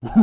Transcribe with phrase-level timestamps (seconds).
[0.00, 0.14] Hello,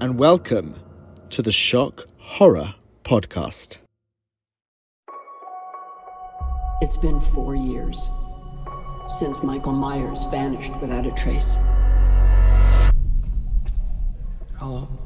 [0.00, 0.74] and welcome
[1.30, 2.74] to the Shock Horror
[3.04, 3.78] Podcast.
[6.82, 8.10] It's been four years
[9.08, 11.58] since Michael Myers vanished without a trace.
[14.58, 15.05] Hello.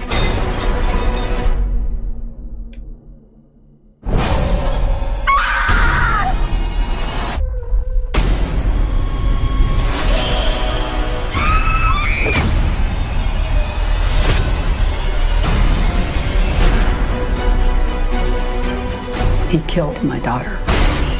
[19.71, 20.59] Killed my daughter.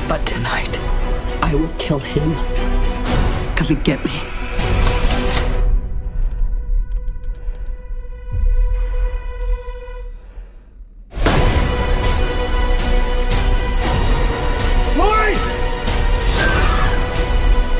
[0.10, 0.78] But tonight,
[1.42, 2.34] I will kill him.
[3.56, 4.12] Come and get me.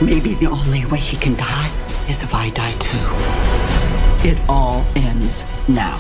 [0.02, 1.70] Maybe the only way he can die
[2.10, 4.28] is if I die too.
[4.30, 6.00] It all ends now.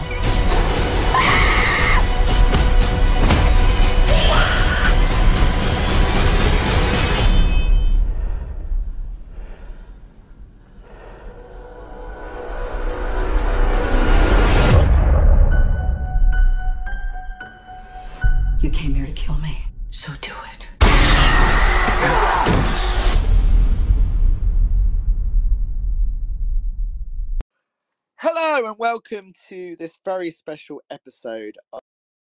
[28.81, 31.81] Welcome to this very special episode of,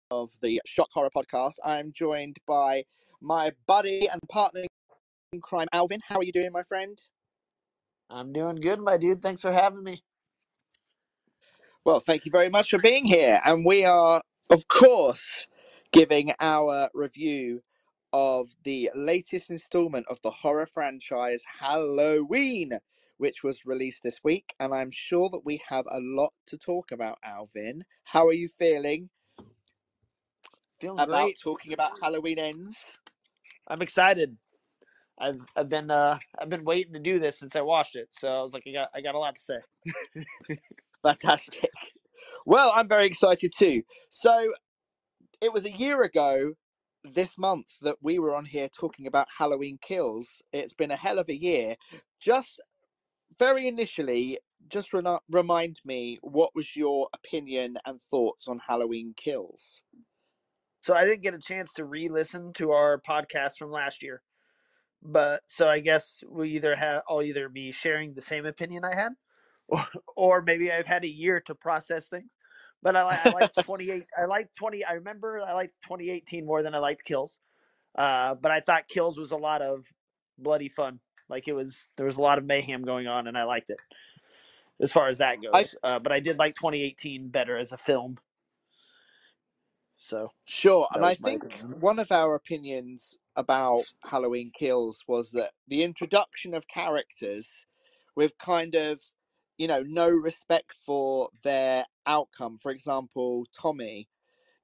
[0.09, 1.53] of the Shock Horror Podcast.
[1.63, 2.85] I'm joined by
[3.21, 4.63] my buddy and partner
[5.31, 5.99] in crime, Alvin.
[6.07, 6.99] How are you doing, my friend?
[8.09, 9.21] I'm doing good, my dude.
[9.21, 10.01] Thanks for having me.
[11.85, 13.39] Well, thank you very much for being here.
[13.45, 15.47] And we are, of course,
[15.91, 17.61] giving our review
[18.11, 22.71] of the latest installment of the horror franchise Halloween,
[23.19, 24.55] which was released this week.
[24.59, 27.85] And I'm sure that we have a lot to talk about, Alvin.
[28.05, 29.11] How are you feeling
[30.81, 31.39] Feeling about great.
[31.43, 32.87] talking about Halloween Ends?
[33.67, 34.37] I'm excited.
[35.19, 38.27] I've I've been uh I've been waiting to do this since I watched it, so
[38.29, 39.59] I was like, I got I got a lot to say.
[41.03, 41.71] Fantastic.
[42.45, 43.83] Well, I'm very excited too.
[44.09, 44.53] So,
[45.41, 46.53] it was a year ago
[47.03, 50.41] this month that we were on here talking about Halloween Kills.
[50.53, 51.75] It's been a hell of a year.
[52.19, 52.61] Just
[53.39, 54.39] very initially,
[54.69, 59.83] just rena- remind me what was your opinion and thoughts on Halloween Kills?
[60.81, 64.21] So I didn't get a chance to re-listen to our podcast from last year,
[65.01, 68.95] but so I guess we either have I'll either be sharing the same opinion I
[68.95, 69.13] had,
[69.67, 69.85] or
[70.15, 72.29] or maybe I've had a year to process things.
[72.81, 74.05] But I like I like 28.
[74.17, 74.85] I like 20.
[74.85, 77.39] I remember I liked 2018 more than I liked Kills.
[77.97, 79.85] Uh, but I thought Kills was a lot of
[80.37, 80.99] bloody fun.
[81.29, 83.79] Like it was there was a lot of mayhem going on, and I liked it.
[84.81, 87.77] As far as that goes, I- uh, but I did like 2018 better as a
[87.77, 88.19] film.
[89.97, 91.81] So Sure, and I think opinion.
[91.81, 97.65] one of our opinions about Halloween Kills was that the introduction of characters
[98.15, 98.99] with kind of,
[99.57, 102.59] you know, no respect for their outcome.
[102.61, 104.09] For example, Tommy,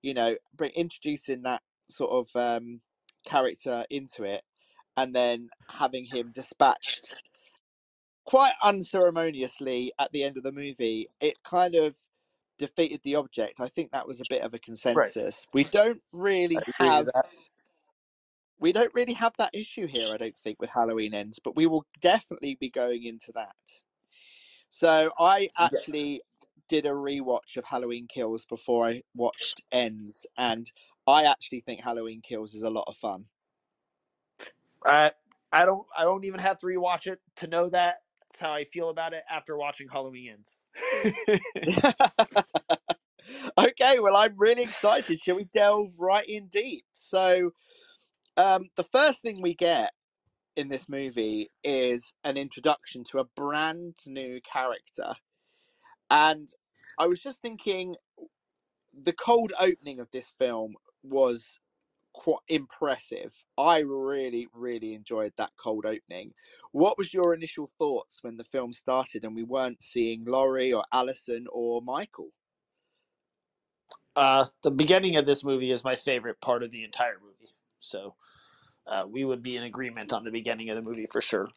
[0.01, 0.38] you know,
[0.75, 2.81] introducing that sort of um,
[3.25, 4.44] character into it
[4.97, 7.24] and then having him dispatched
[8.25, 11.95] quite unceremoniously at the end of the movie, it kind of
[12.57, 13.59] defeated the object.
[13.59, 15.45] I think that was a bit of a consensus.
[15.53, 17.07] We don't really have
[18.59, 21.68] we don't really have that issue here, I don't think, with Halloween ends, but we
[21.68, 23.56] will definitely be going into that.
[24.69, 26.21] So I actually
[26.69, 30.71] did a rewatch of Halloween Kills before I watched Ends, and
[31.06, 33.25] I actually think Halloween Kills is a lot of fun.
[34.85, 35.11] I
[35.51, 37.95] I don't I don't even have to rewatch it to know that.
[38.21, 40.55] That's how I feel about it after watching Halloween Ends.
[43.57, 45.19] okay, well, I'm really excited.
[45.19, 46.85] Shall we delve right in deep?
[46.93, 47.51] So,
[48.37, 49.91] um, the first thing we get
[50.55, 55.13] in this movie is an introduction to a brand new character.
[56.09, 56.47] And
[56.99, 57.95] I was just thinking
[58.93, 61.59] the cold opening of this film was
[62.15, 63.35] quite impressive.
[63.57, 66.33] I really, really enjoyed that cold opening.
[66.71, 70.85] What was your initial thoughts when the film started and we weren't seeing Laurie or
[70.94, 72.29] Allyson or Michael?
[74.15, 77.53] Uh, the beginning of this movie is my favorite part of the entire movie.
[77.79, 78.15] So
[78.88, 81.50] uh, we would be in agreement on the beginning of the movie for sure.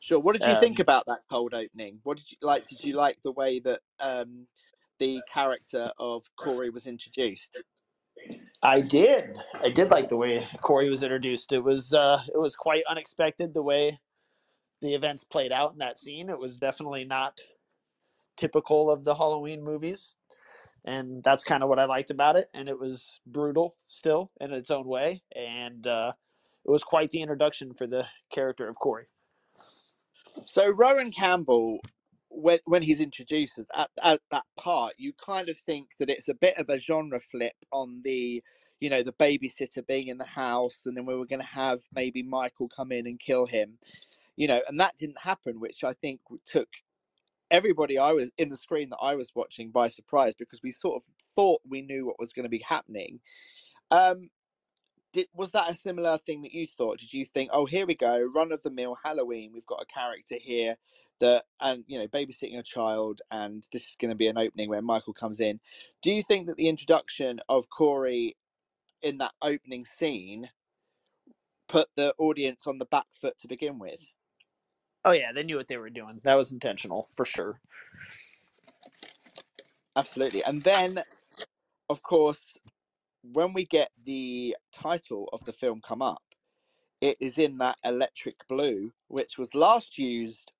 [0.00, 0.20] Sure.
[0.20, 2.00] What did you think Um, about that cold opening?
[2.04, 2.66] What did you like?
[2.68, 4.46] Did you like the way that um,
[4.98, 7.58] the character of Corey was introduced?
[8.62, 9.38] I did.
[9.62, 11.52] I did like the way Corey was introduced.
[11.52, 14.00] It was uh, it was quite unexpected the way
[14.82, 16.30] the events played out in that scene.
[16.30, 17.40] It was definitely not
[18.36, 20.16] typical of the Halloween movies,
[20.84, 22.48] and that's kind of what I liked about it.
[22.54, 26.12] And it was brutal still in its own way, and uh,
[26.66, 29.06] it was quite the introduction for the character of Corey.
[30.46, 31.80] So Rohan Campbell,
[32.30, 36.34] when when he's introduced at, at that part, you kind of think that it's a
[36.34, 38.42] bit of a genre flip on the,
[38.80, 41.80] you know, the babysitter being in the house, and then we were going to have
[41.94, 43.78] maybe Michael come in and kill him,
[44.36, 46.68] you know, and that didn't happen, which I think took
[47.50, 50.96] everybody I was in the screen that I was watching by surprise because we sort
[51.02, 53.20] of thought we knew what was going to be happening.
[53.90, 54.30] Um,
[55.18, 56.98] did was that a similar thing that you thought?
[56.98, 59.50] Did you think, oh, here we go, run of the mill Halloween?
[59.52, 60.76] We've got a character here
[61.20, 64.68] that, and you know, babysitting a child, and this is going to be an opening
[64.68, 65.58] where Michael comes in.
[66.02, 68.36] Do you think that the introduction of Corey
[69.02, 70.48] in that opening scene
[71.68, 74.12] put the audience on the back foot to begin with?
[75.04, 76.20] Oh yeah, they knew what they were doing.
[76.22, 77.60] That was intentional for sure.
[79.96, 80.44] Absolutely.
[80.44, 81.00] And then,
[81.88, 82.56] of course,
[83.32, 86.22] when we get the title of the film come up,
[87.00, 90.52] it is in that electric blue, which was last used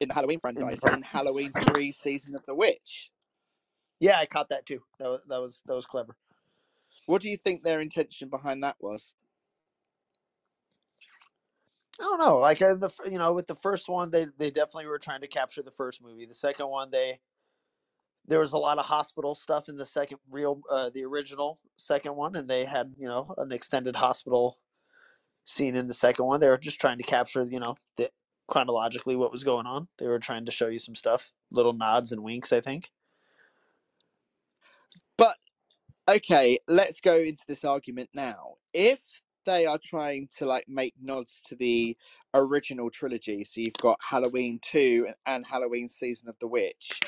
[0.00, 3.10] in the Halloween franchise in Halloween 3 Season of the Witch.
[3.98, 4.80] Yeah, I caught that too.
[4.98, 6.16] That was that was that was clever.
[7.06, 9.14] What do you think their intention behind that was?
[12.00, 12.38] I don't know.
[12.38, 15.26] Like uh, the you know, with the first one, they they definitely were trying to
[15.26, 16.24] capture the first movie.
[16.24, 17.20] The second one, they
[18.26, 22.16] there was a lot of hospital stuff in the second real uh, the original second
[22.16, 24.58] one, and they had you know an extended hospital
[25.44, 26.40] scene in the second one.
[26.40, 28.10] They were just trying to capture you know the
[28.46, 29.88] chronologically what was going on.
[29.98, 32.52] They were trying to show you some stuff, little nods and winks.
[32.52, 32.90] I think.
[35.16, 35.36] But
[36.08, 38.54] okay, let's go into this argument now.
[38.72, 41.96] If they are trying to like make nods to the
[42.34, 47.00] original trilogy, so you've got Halloween 2 and Halloween Season of the Witch,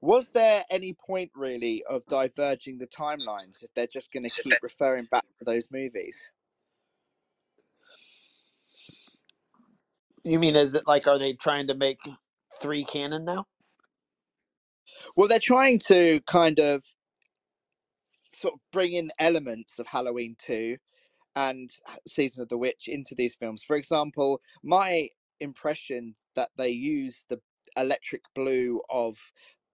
[0.00, 4.58] was there any point really of diverging the timelines if they're just going to keep
[4.62, 6.32] referring back to those movies?
[10.24, 12.00] You mean is it like are they trying to make
[12.60, 13.46] three canon now?
[15.16, 16.84] Well, they're trying to kind of
[18.32, 20.76] sort of bring in elements of Halloween 2
[21.36, 21.70] and
[22.06, 23.62] Season of the Witch into these films.
[23.62, 25.08] For example, my
[25.40, 27.40] impression that they use the
[27.76, 29.16] electric blue of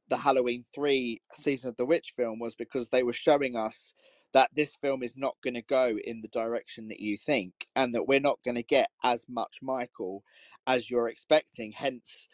[0.09, 3.95] the Halloween 3 Season of the Witch film was because they were showing us
[4.33, 7.95] that this film is not going to go in the direction that you think and
[7.95, 10.23] that we're not going to get as much Michael
[10.67, 11.73] as you're expecting.
[11.73, 12.29] Hence,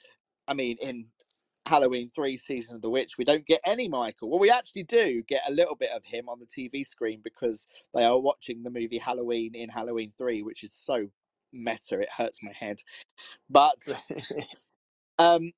[0.49, 1.07] I mean, in
[1.67, 4.31] Halloween 3 Season of the Witch, we don't get any Michael.
[4.31, 7.69] Well, we actually do get a little bit of him on the TV screen because
[7.95, 11.07] they are watching the movie Halloween in Halloween 3, which is so
[11.53, 12.81] meta, it hurts my head.
[13.49, 13.79] But
[15.19, 15.53] um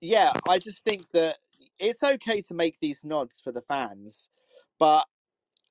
[0.00, 1.36] yeah, I just think that
[1.78, 4.28] it's okay to make these nods for the fans,
[4.78, 5.04] but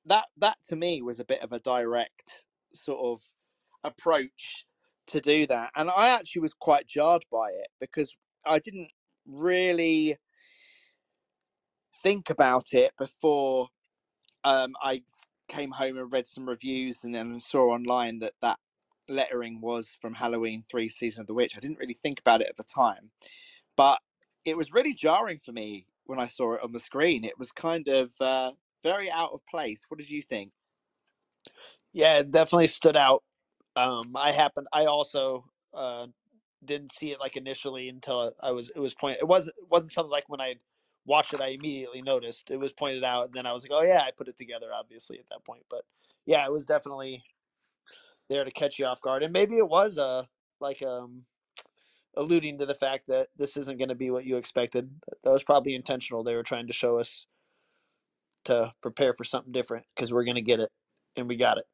[0.06, 3.20] that that to me was a bit of a direct sort of
[3.84, 4.66] approach
[5.08, 5.70] to do that.
[5.76, 8.14] And I actually was quite jarred by it because
[8.44, 8.90] I didn't
[9.26, 10.16] really
[12.02, 13.68] think about it before
[14.44, 15.02] um, I
[15.48, 18.58] came home and read some reviews and then saw online that that
[19.08, 21.56] lettering was from Halloween 3 Season of the Witch.
[21.56, 23.10] I didn't really think about it at the time,
[23.76, 24.00] but
[24.46, 27.24] it was really jarring for me when I saw it on the screen.
[27.24, 29.84] It was kind of uh, very out of place.
[29.88, 30.52] What did you think?
[31.92, 33.24] Yeah, it definitely stood out.
[33.74, 34.68] Um, I happened.
[34.72, 36.06] I also uh,
[36.64, 38.70] didn't see it like initially until I was.
[38.74, 39.18] It was point.
[39.20, 39.56] It wasn't.
[39.58, 40.54] It wasn't something like when I
[41.04, 41.40] watched it.
[41.40, 44.12] I immediately noticed it was pointed out, and then I was like, "Oh yeah, I
[44.16, 45.82] put it together." Obviously at that point, but
[46.24, 47.24] yeah, it was definitely
[48.28, 50.28] there to catch you off guard, and maybe it was a
[50.60, 51.24] like um
[52.16, 54.90] alluding to the fact that this isn't going to be what you expected.
[55.24, 56.24] That was probably intentional.
[56.24, 57.26] They were trying to show us
[58.44, 60.70] to prepare for something different because we're going to get it,
[61.16, 61.64] and we got it.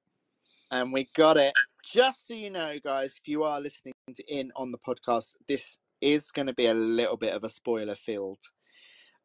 [0.70, 1.52] and we got it.
[1.92, 5.78] Just so you know, guys, if you are listening to in on the podcast, this
[6.00, 8.38] is going to be a little bit of a spoiler filled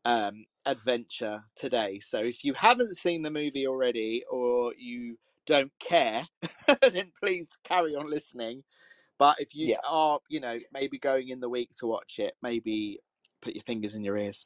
[0.05, 1.99] um, adventure today.
[1.99, 6.23] So if you haven't seen the movie already or you don't care,
[6.81, 8.63] then please carry on listening.
[9.19, 9.81] But if you Yeah.
[9.87, 12.99] are, you know, maybe going in the week to watch it, maybe
[13.41, 14.45] put your fingers in your ears.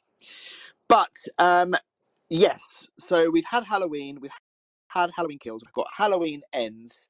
[0.88, 1.74] But um,
[2.30, 2.62] yes,
[3.00, 4.32] so we've had Halloween, we've
[4.88, 7.08] had Halloween Kills, we've got Halloween Ends,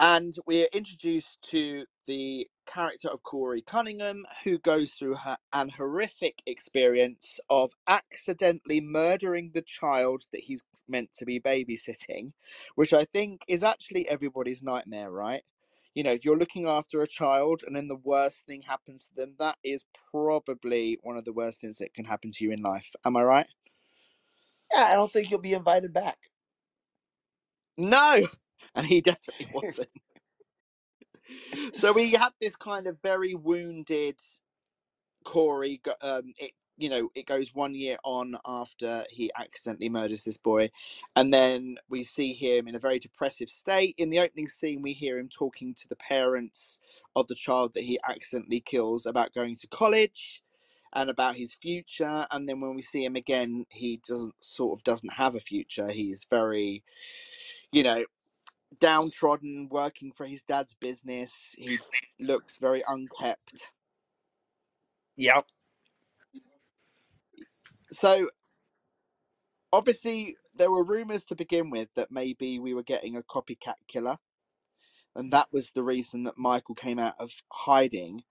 [0.00, 6.42] and we're introduced to the character of Corey Cunningham, who goes through her, an horrific
[6.46, 12.32] experience of accidentally murdering the child that he's meant to be babysitting,
[12.76, 15.42] which I think is actually everybody's nightmare, right?
[15.96, 19.14] You know, if you're looking after a child and then the worst thing happens to
[19.14, 22.60] them, that is probably one of the worst things that can happen to you in
[22.60, 22.94] life.
[23.06, 23.46] Am I right?
[24.74, 26.18] Yeah, I don't think you'll be invited back.
[27.78, 28.26] No,
[28.74, 29.88] and he definitely wasn't.
[31.72, 34.20] so we had this kind of very wounded
[35.24, 35.80] Corey.
[36.02, 40.70] Um, it you know it goes one year on after he accidentally murders this boy,
[41.16, 43.94] and then we see him in a very depressive state.
[43.98, 46.78] In the opening scene, we hear him talking to the parents
[47.14, 50.42] of the child that he accidentally kills about going to college
[50.94, 54.84] and about his future and then when we see him again he doesn't sort of
[54.84, 56.82] doesn't have a future he's very
[57.72, 58.04] you know
[58.80, 61.54] downtrodden, working for his dad's business.
[61.56, 61.78] He
[62.20, 63.70] looks very unkept.
[65.16, 65.40] Yeah.
[67.92, 68.28] So,
[69.72, 74.16] obviously, there were rumors to begin with that maybe we were getting a copycat killer,
[75.14, 78.22] and that was the reason that Michael came out of hiding.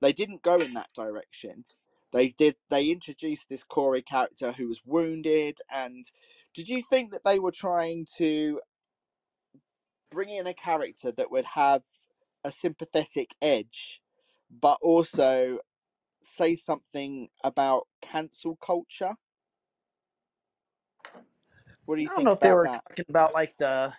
[0.00, 1.64] They didn't go in that direction.
[2.12, 2.56] They did.
[2.70, 6.04] They introduced this Corey character who was wounded, and
[6.54, 8.60] did you think that they were trying to
[10.10, 11.82] bring in a character that would have
[12.44, 14.00] a sympathetic edge,
[14.50, 15.58] but also
[16.24, 19.14] say something about cancel culture?
[21.86, 22.82] What do you I don't know if they were that?
[22.88, 23.92] talking about like the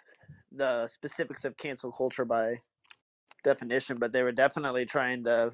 [0.51, 2.57] the specifics of cancel culture by
[3.43, 5.53] definition, but they were definitely trying to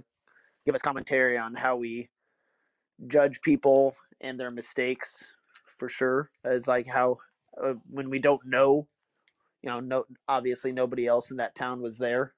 [0.65, 2.09] give us commentary on how we
[3.07, 5.25] judge people and their mistakes
[5.65, 7.17] for sure as like how
[7.61, 8.87] uh, when we don't know
[9.61, 12.33] you know no obviously nobody else in that town was there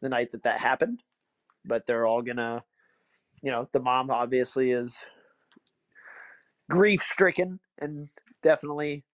[0.00, 1.02] the night that that happened
[1.64, 2.62] but they're all gonna
[3.42, 5.04] you know the mom obviously is
[6.70, 8.08] grief stricken and
[8.42, 9.04] definitely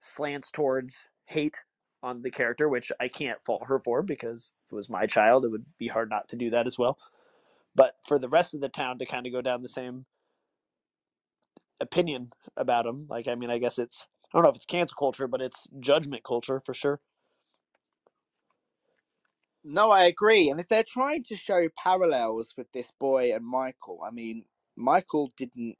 [0.00, 1.60] slants towards hate
[2.02, 5.44] on the character which i can't fault her for because if it was my child
[5.44, 6.98] it would be hard not to do that as well.
[7.74, 10.06] But for the rest of the town to kind of go down the same
[11.80, 14.96] opinion about him like i mean i guess it's i don't know if it's cancel
[14.98, 17.00] culture but it's judgment culture for sure
[19.68, 20.50] No, I agree.
[20.50, 24.46] And if they're trying to show parallels with this boy and Michael, I mean,
[24.76, 25.76] Michael didn't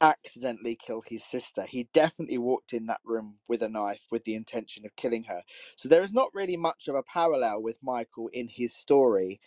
[0.00, 1.64] accidentally kill his sister.
[1.64, 5.42] He definitely walked in that room with a knife with the intention of killing her.
[5.76, 9.40] So there is not really much of a parallel with Michael in his story.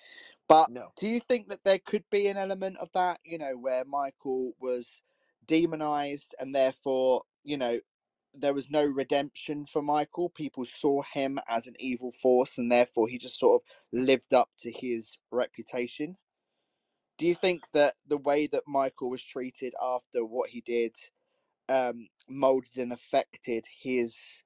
[0.49, 3.57] But no do you think that there could be an element of that, you know,
[3.57, 5.01] where Michael was
[5.47, 7.79] demonized and therefore, you know,
[8.33, 10.29] there was no redemption for Michael?
[10.29, 14.49] People saw him as an evil force and therefore he just sort of lived up
[14.59, 16.17] to his reputation.
[17.17, 20.95] Do you think that the way that Michael was treated after what he did
[21.67, 24.43] um, molded and affected his,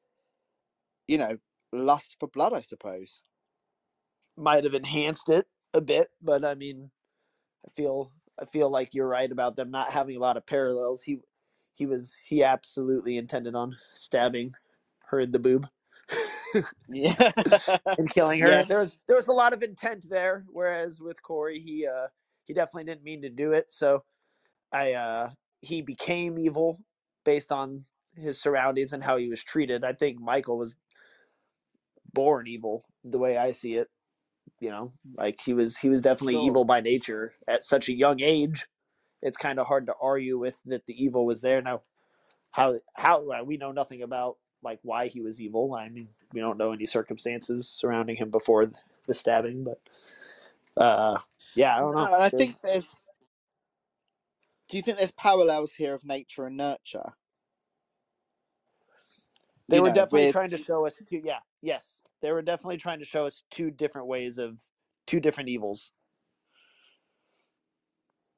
[1.08, 1.38] you know,
[1.72, 3.22] lust for blood, I suppose?
[4.38, 6.90] might have enhanced it a bit but i mean
[7.68, 8.12] i feel
[8.42, 11.20] i feel like you're right about them not having a lot of parallels he
[11.74, 14.56] he was he absolutely intended on stabbing
[15.10, 15.68] her in the boob
[16.89, 17.32] Yeah.
[17.98, 18.51] and killing her.
[18.51, 18.68] Yes.
[18.68, 22.08] There was there was a lot of intent there, whereas with Corey, he uh
[22.46, 23.72] he definitely didn't mean to do it.
[23.72, 24.03] So
[24.72, 26.82] I uh he became evil
[27.25, 29.84] based on his surroundings and how he was treated.
[29.84, 30.75] I think Michael was
[32.13, 33.89] born evil, is the way I see it.
[34.60, 36.48] You know, like he was he was definitely Sure.
[36.48, 38.68] evil by nature at such a young age.
[39.24, 41.62] It's kind of hard to argue with that the evil was there.
[41.63, 41.84] Now,
[42.51, 45.75] how how uh, we know nothing about like why he was evil.
[45.75, 48.68] I mean, we don't know any circumstances surrounding him before
[49.08, 49.82] the stabbing, but
[50.77, 51.20] uh,
[51.56, 52.06] yeah, I don't know.
[52.06, 53.03] No, and I think there's.
[54.70, 57.13] Do you think there's parallels here of nature and nurture?
[59.70, 61.22] they you were know, definitely with- trying to show us two.
[61.24, 64.62] Yeah, yes, they were definitely trying to show us two different ways of
[65.08, 65.92] two different evils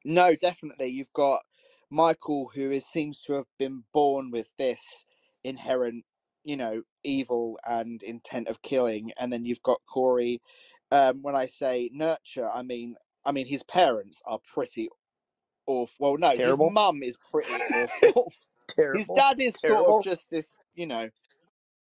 [0.06, 0.88] No, definitely.
[0.90, 1.42] You've got
[1.90, 5.04] Michael, who is seems to have been born with this
[5.44, 6.06] inherent,
[6.44, 10.42] you know, evil and intent of killing, and then you've got Corey.
[10.92, 12.96] Um, when I say nurture, I mean,
[13.26, 14.90] I mean his parents are pretty
[15.66, 15.96] awful.
[16.00, 16.68] Well, no, Terrible.
[16.68, 18.32] his mum is pretty awful.
[18.68, 19.00] Terrible.
[19.00, 21.10] his dad is sort of just this, you know,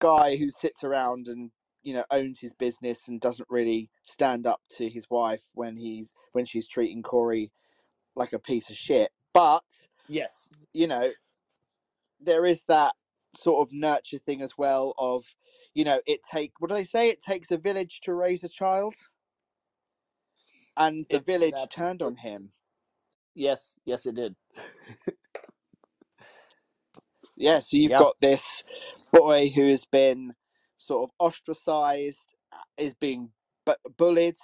[0.00, 1.50] guy who sits around and
[1.83, 6.12] you know owns his business and doesn't really stand up to his wife when he's
[6.33, 7.50] when she's treating Corey
[8.16, 9.11] like a piece of shit.
[9.35, 9.64] But
[10.09, 10.49] Yes.
[10.73, 11.11] you know,
[12.21, 12.95] there is that
[13.37, 15.25] sort of nurture thing as well of
[15.75, 18.49] you know it take what do they say it takes a village to raise a
[18.49, 18.95] child
[20.76, 22.52] and the It- village turned on him
[23.35, 23.76] Yes.
[23.85, 24.37] Yes, it did.
[27.37, 27.99] yeah so you've Yeah.
[27.99, 28.64] got this
[29.12, 30.35] boy who has been
[30.78, 32.28] sort of ostracized
[32.78, 33.31] is being
[33.66, 34.37] bu- bullied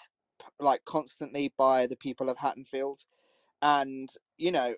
[0.60, 3.00] like constantly by the people of haddonfield
[3.62, 4.74] and you know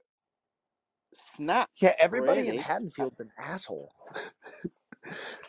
[1.14, 1.94] snap Yeah.
[2.00, 2.48] Everybody really.
[2.48, 3.92] in Haddonfield's an asshole.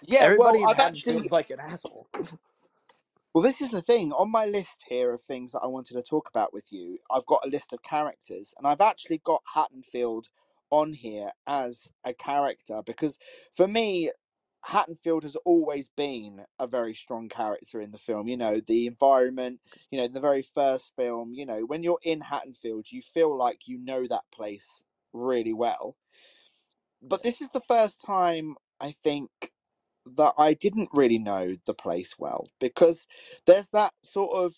[0.01, 2.07] yeah Everybody well in i've actually Haddonfield's like an asshole.
[3.33, 4.11] Well, this is the thing.
[4.13, 7.27] On my list here of things that I wanted to talk about with you, I've
[7.27, 10.27] got a list of characters, and I've actually got Haddonfield
[10.71, 13.19] on here as a character because
[13.53, 14.11] for me,
[14.63, 18.27] Haddonfield has always been a very strong character in the film.
[18.27, 19.59] You know, the environment,
[19.91, 23.67] you know, the very first film, you know, when you're in Haddonfield, you feel like
[23.67, 25.95] you know that place really well.
[27.01, 29.29] But this is the first time I think
[30.17, 33.07] that I didn't really know the place well because
[33.45, 34.53] there's that sort of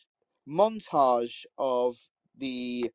[0.48, 1.96] montage of
[2.38, 2.92] the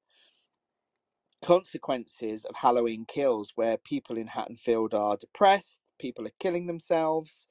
[1.43, 7.49] consequences of Halloween kills where people in Haddonfield are depressed, people are killing themselves.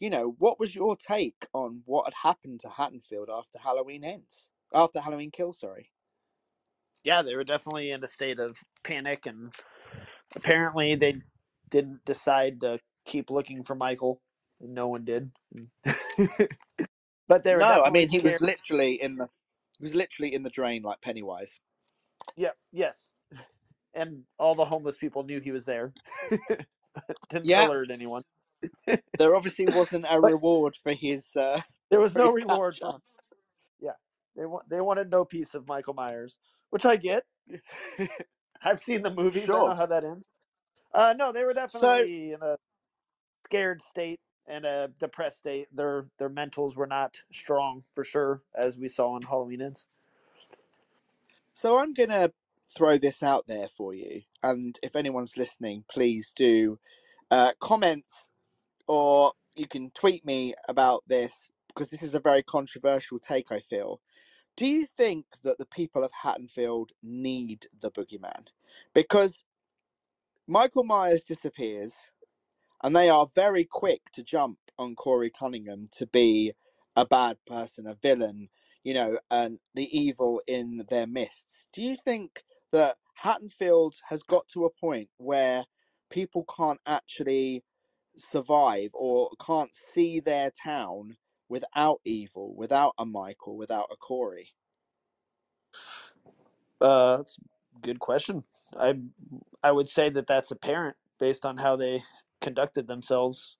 [0.00, 4.50] You know, what was your take on what had happened to Haddonfield after Halloween ends?
[4.74, 5.90] After Halloween kill, sorry.
[7.04, 9.52] yeah, they were definitely in a state of panic, and
[10.36, 11.22] apparently they
[11.70, 14.20] didn't decide to keep looking for Michael,
[14.60, 15.30] and no one did.
[17.28, 17.58] but there.
[17.58, 19.28] no, I mean he was literally in the
[19.78, 21.60] he was literally in the drain like Pennywise.
[22.36, 23.10] Yeah, yes,
[23.94, 25.92] and all the homeless people knew he was there.
[27.28, 27.56] didn't Yeah.
[27.56, 28.24] alert anyone.
[29.18, 32.76] There obviously wasn't a reward for his uh There was no reward.
[32.78, 33.00] For.
[33.80, 33.92] Yeah,
[34.36, 36.38] they want they wanted no piece of Michael Myers,
[36.70, 37.24] which I get.
[38.62, 39.54] I've seen the movies.
[39.54, 39.62] I Sure.
[39.62, 40.26] know how that ends.
[40.92, 42.58] Uh, no, they were definitely in a
[43.44, 45.68] scared state and a depressed state.
[45.74, 49.86] Their their mentals were not strong for sure, as we saw in Halloween Ends.
[51.54, 52.32] So I'm going to
[52.76, 54.22] throw this out there for you.
[54.42, 56.78] And if anyone's listening, please do
[57.30, 58.04] uh, comment
[58.88, 63.60] or you can tweet me about this because this is a very controversial take, I
[63.60, 64.00] feel.
[64.56, 68.48] Do you think that the people of Haddonfield need the boogeyman?
[68.94, 69.44] Because
[70.48, 71.94] Michael Myers disappears
[72.82, 76.54] and they are very quick to jump on Corey Cunningham to be
[76.96, 78.48] a bad person, a villain,
[78.84, 81.68] you know, and the evil in their midst.
[81.72, 85.64] Do you think that Haddonfield has got to a point where
[86.10, 87.64] people can't actually
[88.16, 91.16] survive or can't see their town
[91.48, 94.50] without evil, without a Michael, without a Corey?
[96.80, 98.44] Uh, that's a good question.
[98.78, 98.98] I
[99.62, 102.02] I would say that that's apparent based on how they
[102.40, 103.56] conducted themselves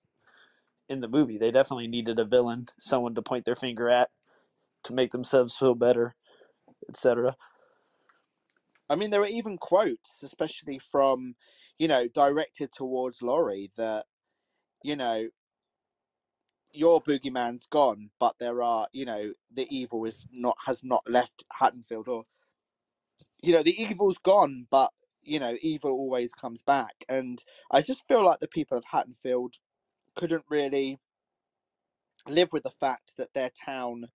[0.87, 1.37] in the movie.
[1.37, 4.09] They definitely needed a villain, someone to point their finger at,
[4.83, 6.15] to make themselves feel better,
[6.87, 7.35] etc.
[8.89, 11.35] I mean, there are even quotes, especially from,
[11.77, 14.05] you know, directed towards Laurie, that,
[14.83, 15.27] you know,
[16.71, 21.43] your boogeyman's gone, but there are, you know, the evil is not has not left
[21.51, 22.25] Haddonfield, or,
[23.41, 28.07] you know, the evil's gone, but you know, evil always comes back, and I just
[28.07, 29.55] feel like the people of Haddonfield
[30.15, 30.99] couldn't really
[32.27, 34.07] live with the fact that their town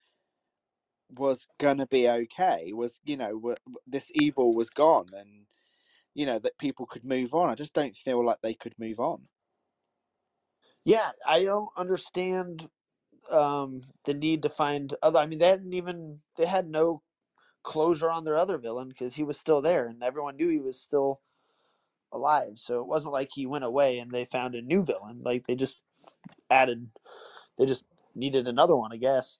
[1.10, 3.54] was gonna be okay was you know
[3.86, 5.46] this evil was gone and
[6.14, 9.00] you know that people could move on i just don't feel like they could move
[9.00, 9.22] on
[10.84, 12.68] Yeah, I don't understand
[13.30, 15.18] um, the need to find other.
[15.18, 17.02] I mean, they hadn't even they had no
[17.62, 20.80] closure on their other villain because he was still there, and everyone knew he was
[20.80, 21.20] still
[22.12, 22.58] alive.
[22.58, 25.22] So it wasn't like he went away and they found a new villain.
[25.22, 25.82] Like they just
[26.50, 26.90] added,
[27.58, 29.38] they just needed another one, I guess,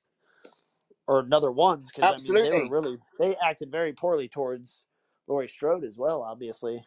[1.06, 4.86] or another ones because I mean they were really they acted very poorly towards
[5.28, 6.84] Laurie Strode as well, obviously.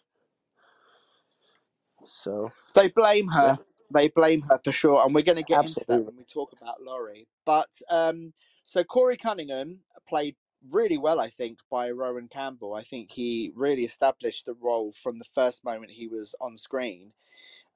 [2.06, 3.56] So they blame her Yeah.
[3.93, 6.51] they blame her for sure and we're going to get into that when we talk
[6.53, 8.34] about laurie but um
[8.65, 10.36] so corey cunningham played
[10.69, 12.73] really well, I think, by Rohan Campbell.
[12.73, 17.13] I think he really established the role from the first moment he was on screen.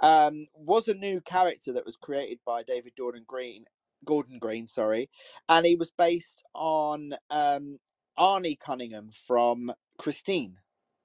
[0.02, 3.66] Um, was a new character that was created by David Gordon Green,
[4.06, 5.10] Gordon Green, sorry,
[5.50, 7.80] and he was based on um,
[8.18, 10.58] Arnie Cunningham from Christine,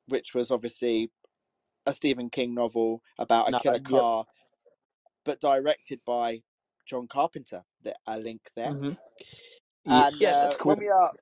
[0.08, 1.10] which was obviously
[1.86, 4.24] a Stephen King novel about a No, killer car,
[5.24, 6.42] but directed by
[6.86, 7.62] John Carpenter.
[8.06, 8.72] A link there.
[8.72, 8.96] Mhm.
[9.86, 10.70] And yeah, that's uh, cool.
[10.70, 11.12] when we are,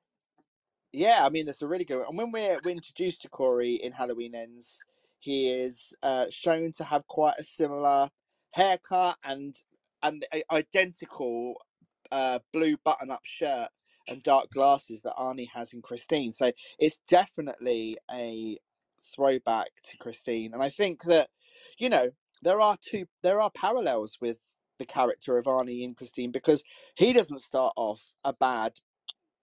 [0.92, 1.98] yeah, I mean that's a really good.
[1.98, 2.06] one.
[2.08, 4.82] And when we're we're introduced to Corey in Halloween Ends,
[5.18, 8.10] he is uh, shown to have quite a similar
[8.52, 9.54] haircut and
[10.04, 11.56] and a- identical
[12.12, 13.70] uh, blue button-up shirt
[14.08, 16.32] and dark glasses that Arnie has in Christine.
[16.34, 18.58] So it's definitely a
[19.16, 21.30] throwback to Christine, and I think that
[21.78, 22.12] you know
[22.42, 24.40] there are two there are parallels with
[24.80, 26.64] the character of Arnie in Christine because
[26.96, 28.74] he doesn't start off a bad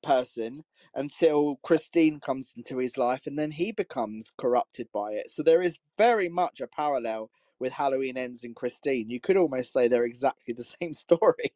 [0.04, 0.64] person
[0.96, 5.32] until Christine comes into his life and then he becomes corrupted by it.
[5.32, 9.10] So there is very much a parallel with Halloween Ends and Christine.
[9.10, 11.54] You could almost say they're exactly the same story.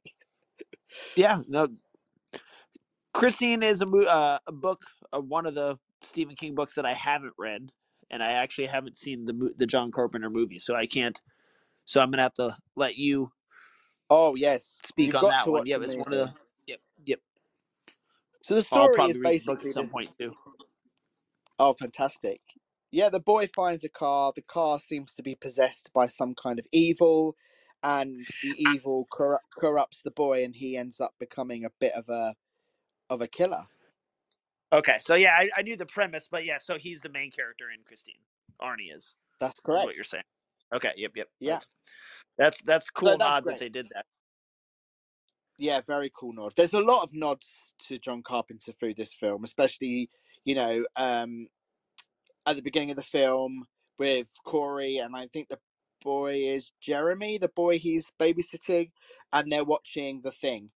[1.15, 1.67] Yeah, no.
[3.13, 4.81] Christine is a uh, a book,
[5.13, 7.71] uh, one of the Stephen King books that I haven't read,
[8.11, 11.21] and I actually haven't seen the the John Carpenter movie, so I can't.
[11.85, 13.31] So I'm gonna have to let you
[14.09, 15.65] Oh yes, speak You've on that one.
[15.65, 16.33] Yep, it's one of the.
[16.67, 17.19] Yep, yep.
[18.41, 19.91] So the story is probably read the book basically at some this.
[19.91, 20.33] point too.
[21.57, 22.41] Oh, fantastic.
[22.95, 24.31] Yeah, the boy finds a car.
[24.33, 27.35] The car seems to be possessed by some kind of evil,
[27.83, 32.07] and the evil corru- corrupts the boy, and he ends up becoming a bit of
[32.07, 32.33] a
[33.09, 33.63] of a killer.
[34.71, 37.65] Okay, so yeah, I, I knew the premise, but yeah, so he's the main character
[37.77, 38.15] in Christine.
[38.61, 39.15] Arnie is.
[39.41, 39.87] That's Is correct.
[39.87, 40.23] what you're saying.
[40.73, 40.93] Okay.
[40.95, 41.11] Yep.
[41.17, 41.27] Yep.
[41.41, 41.55] Yeah.
[41.55, 41.65] okay.
[42.37, 43.55] That's that's cool that's nod great.
[43.55, 44.05] that they did that.
[45.57, 46.53] Yeah, very cool nod.
[46.55, 50.09] There's a lot of nods to John Carpenter through this film, especially
[50.45, 51.49] you know um,
[52.45, 53.65] at the beginning of the film
[53.97, 55.59] with Corey, and I think the
[56.03, 58.91] boy is Jeremy, the boy he's babysitting,
[59.33, 60.69] and they're watching The Thing.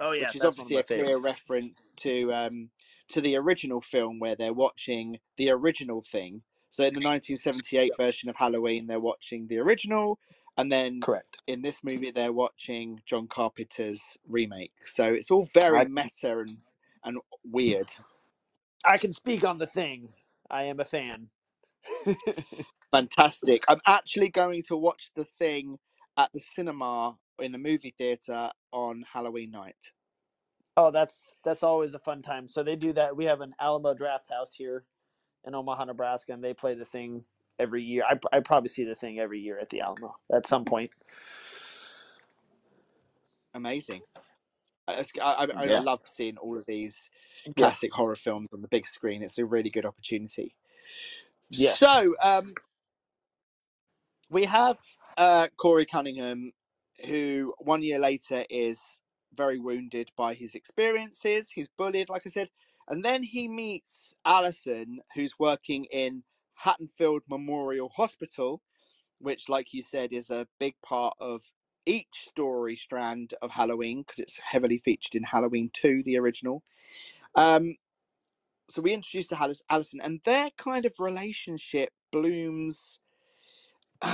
[0.00, 1.24] Oh yeah, which is obviously a clear favorites.
[1.24, 2.70] reference to um
[3.08, 6.42] to the original film where they're watching the original thing.
[6.70, 10.18] So in the 1978 version of Halloween, they're watching the original,
[10.56, 11.38] and then Correct.
[11.46, 14.72] in this movie, they're watching John Carpenter's remake.
[14.84, 16.58] So it's all very I- meta and
[17.04, 17.90] and weird.
[18.84, 20.08] I can speak on the thing.
[20.50, 21.28] I am a fan.
[22.92, 23.64] Fantastic.
[23.68, 25.78] I'm actually going to watch the thing
[26.18, 29.92] at the cinema in the movie theater on Halloween night.
[30.76, 32.48] Oh, that's that's always a fun time.
[32.48, 33.16] So they do that.
[33.16, 34.84] We have an Alamo Drafthouse here
[35.46, 37.24] in Omaha, Nebraska, and they play the thing
[37.58, 38.04] every year.
[38.08, 40.90] I I probably see the thing every year at the Alamo at some point.
[43.54, 44.02] Amazing.
[44.96, 45.76] I, I, I, Yeah.
[45.76, 47.10] I love seeing all of these
[47.56, 47.66] Yeah.
[47.66, 49.22] classic horror films on the big screen.
[49.22, 50.54] It's a really good opportunity.
[51.50, 51.78] Yes.
[51.78, 52.54] So um,
[54.30, 54.78] we have
[55.16, 56.52] uh, Corey Cunningham,
[57.06, 58.80] who one year later is
[59.34, 61.50] very wounded by his experiences.
[61.50, 62.50] He's bullied, like I said,
[62.88, 66.22] and then he meets Allyson, who's working in
[66.54, 68.62] Haddonfield Memorial Hospital,
[69.18, 71.42] which, like you said, is a big part of
[71.86, 76.62] each story strand of Halloween because it's heavily featured in Halloween 2, the original.
[77.34, 77.76] Um,
[78.70, 83.00] so we introduced to Alice- Allyson, and their kind of relationship blooms.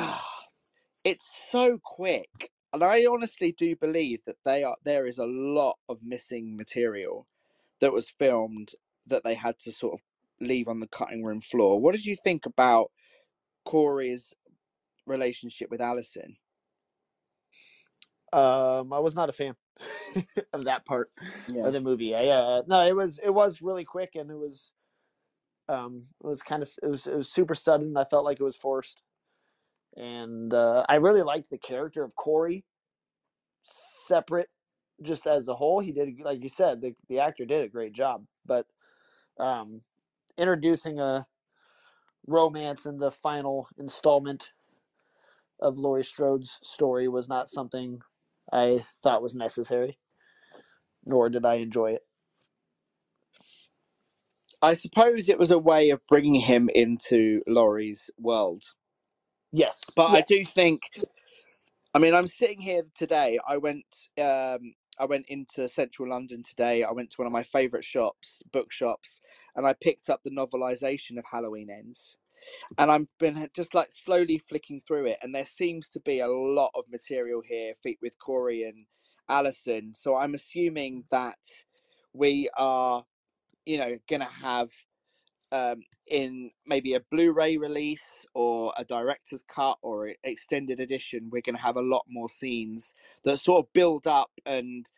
[1.04, 4.76] it's so quick, and I honestly do believe that they are.
[4.84, 7.28] There is a lot of missing material
[7.80, 8.72] that was filmed
[9.06, 10.00] that they had to sort of
[10.40, 11.80] leave on the cutting room floor.
[11.80, 12.90] What did you think about
[13.64, 14.34] Corey's
[15.06, 16.36] relationship with Allyson?
[18.32, 19.56] Um, I was not a fan
[20.52, 21.10] of that part
[21.48, 21.66] Yeah.
[21.66, 22.14] of the movie.
[22.14, 24.72] I, uh, no, it was it was really quick and it was
[25.68, 27.96] um it was kind of it was it was super sudden.
[27.96, 29.00] I felt like it was forced,
[29.96, 32.64] and uh, I really liked the character of Corey.
[33.62, 34.48] Separate,
[35.02, 36.80] just as a whole, he did like you said.
[36.80, 38.66] The the actor did a great job, but
[39.38, 39.82] um,
[40.38, 41.26] introducing a
[42.26, 44.50] romance in the final installment
[45.60, 48.00] of Laurie Strode's story was not something
[48.52, 49.98] I thought was necessary,
[51.04, 52.02] nor did I enjoy it.
[54.62, 58.64] I suppose it was a way of bringing him into Laurie's world.
[59.52, 60.82] Yes, But I do think,
[61.94, 63.38] I mean, I'm sitting here today.
[63.48, 63.86] I went,
[64.20, 66.84] um, I went into central London today.
[66.84, 69.20] I went to one of my favourite shops, bookshops,
[69.56, 72.16] and I picked up the novelization of Halloween Ends.
[72.78, 76.28] And I've been just like slowly flicking through it, and there seems to be a
[76.28, 78.86] lot of material here with Corey and
[79.28, 79.94] Allyson.
[79.94, 81.38] So I'm assuming that
[82.14, 83.04] we are
[83.66, 84.70] you know, to have
[85.52, 91.62] um, in maybe a Blu-ray release or a director's cut or extended edition, we're to
[91.62, 94.90] have a lot more scenes that sort of build up and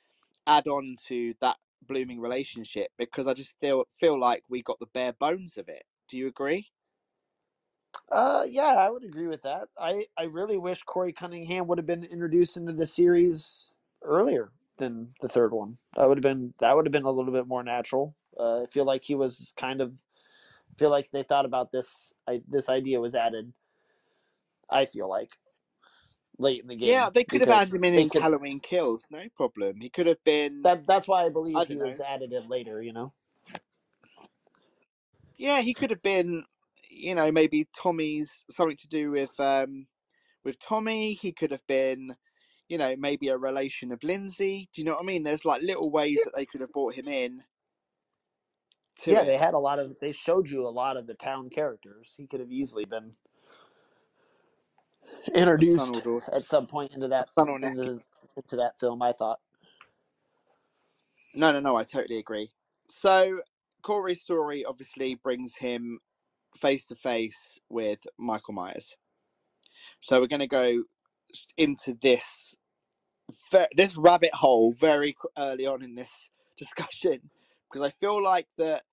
[0.46, 1.56] add on to that
[1.86, 5.84] blooming relationship because I just feel feel like we got the bare bones of it.
[6.08, 6.68] Do you agree?
[8.10, 9.68] Uh, yeah, I would agree with that.
[9.78, 15.12] I I really wish Corey Cunningham would have been introduced into the series earlier than
[15.20, 15.76] the third one.
[15.96, 18.14] That would have been that would have been a little bit more natural.
[18.38, 20.00] Uh, I feel like he was kind of
[20.72, 22.12] I feel like they thought about this.
[22.26, 23.52] I, this idea was added.
[24.70, 25.30] I feel like
[26.38, 26.88] late in the game.
[26.88, 29.80] Yeah, they could have had him in in could- Halloween Kills, no problem.
[29.80, 30.62] He could have been.
[30.62, 32.80] That that's why I believe I he don't was added in later.
[32.80, 33.12] You know.
[35.36, 36.44] Yeah, he could have been.
[36.98, 39.86] You know, maybe Tommy's something to do with um
[40.44, 41.12] with Tommy.
[41.14, 42.14] He could have been.
[42.68, 44.68] You know, maybe a relation of Lindsay.
[44.74, 45.22] Do you know what I mean?
[45.22, 47.40] There's like little ways that they could have brought him in.
[49.06, 49.26] Yeah, it.
[49.26, 49.96] they had a lot of.
[50.00, 52.14] They showed you a lot of the town characters.
[52.16, 53.12] He could have easily been
[55.34, 58.00] introduced at some point into that into,
[58.36, 59.02] into that film.
[59.02, 59.38] I thought.
[61.34, 61.76] No, no, no.
[61.76, 62.50] I totally agree.
[62.88, 63.40] So
[63.82, 66.00] Corey's story obviously brings him
[66.56, 68.96] face to face with Michael Myers.
[70.00, 70.82] So we're going to go
[71.56, 72.54] into this
[73.76, 77.20] this rabbit hole very early on in this discussion
[77.70, 78.84] because I feel like that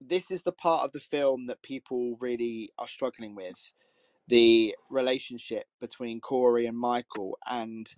[0.00, 3.74] this is the part of the film that people really are struggling with
[4.28, 7.88] the relationship between Corey and Michael and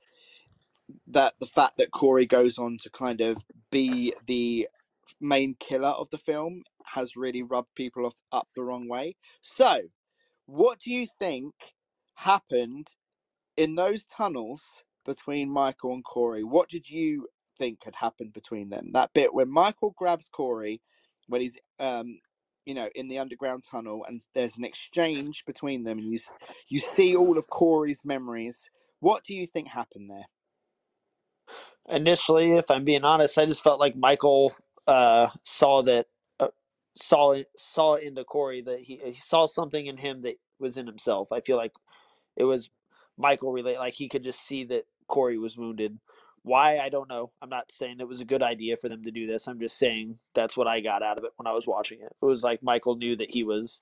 [1.06, 3.38] that the fact that Corey goes on to kind of
[3.70, 4.68] be the
[5.20, 9.16] main killer of the film has really rubbed people off up the wrong way.
[9.42, 9.78] So,
[10.46, 11.54] what do you think
[12.14, 12.88] happened
[13.56, 14.62] in those tunnels
[15.04, 16.44] between Michael and Corey?
[16.44, 18.90] What did you think had happened between them?
[18.92, 20.80] That bit when Michael grabs Corey
[21.28, 22.18] when he's um
[22.66, 26.18] you know in the underground tunnel and there's an exchange between them and you
[26.68, 28.70] you see all of Corey's memories.
[29.00, 30.26] What do you think happened there?
[31.88, 34.54] Initially, if I'm being honest, I just felt like Michael
[34.86, 36.06] uh, saw that
[36.96, 41.32] saw saw into Corey that he, he saw something in him that was in himself.
[41.32, 41.72] I feel like
[42.36, 42.70] it was
[43.16, 45.98] Michael relate like he could just see that Corey was wounded.
[46.42, 47.32] Why I don't know.
[47.42, 49.46] I'm not saying it was a good idea for them to do this.
[49.46, 52.12] I'm just saying that's what I got out of it when I was watching it.
[52.22, 53.80] It was like Michael knew that he was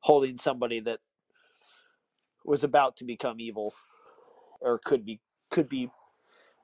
[0.00, 1.00] holding somebody that
[2.44, 3.74] was about to become evil
[4.60, 5.90] or could be could be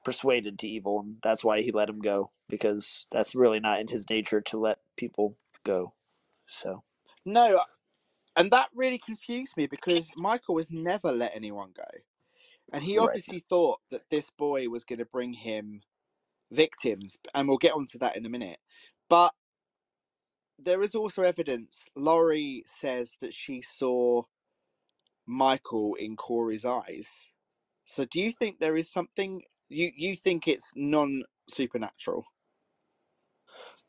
[0.05, 3.89] persuaded to evil and that's why he let him go because that's really not in
[3.89, 5.95] his nature to let people go.
[6.47, 6.85] So
[7.27, 7.61] No,
[8.37, 11.85] and that really confused me because Michael has never let anyone go.
[12.73, 12.99] And he Right.
[12.99, 15.83] obviously thought that this boy was going to bring him
[16.53, 18.61] victims, and we'll get onto that in a minute.
[19.09, 19.35] But
[20.59, 21.89] there is also evidence.
[21.97, 24.23] Laurie says that she saw
[25.27, 27.31] Michael in Corey's eyes.
[27.87, 32.25] So do you think there is something you you think it's non supernatural?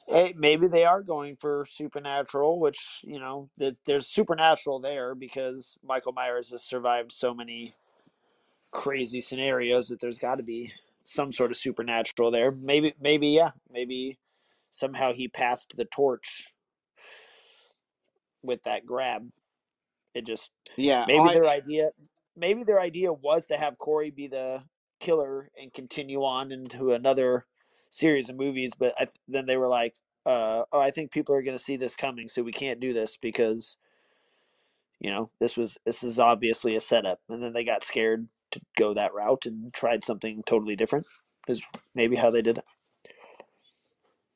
[0.08, 5.78] Hey, maybe they are going for supernatural, which you know, there's, there's supernatural there because
[5.84, 7.76] Michael Myers has survived so many
[8.72, 10.72] crazy scenarios that there's got to be
[11.04, 12.52] some sort of supernatural there.
[12.52, 14.17] Maybe, maybe, yeah, maybe
[14.72, 16.54] somehow he passed the torch
[18.43, 19.30] with that grab.
[20.13, 21.89] It just Yeah, oh, maybe I, their idea,
[22.36, 24.63] maybe their idea was to have Corey be the
[25.00, 27.46] killer and continue on into another
[27.97, 31.41] series of movies, but th- then they were like, uh, "Oh, I think people are
[31.43, 33.77] going to see this coming, so we can't do this because,
[34.99, 38.62] you know, this was this is obviously a setup." And then they got scared to
[38.77, 41.07] go that route and tried something totally different.
[41.47, 41.63] Is
[41.95, 42.65] maybe how they did it.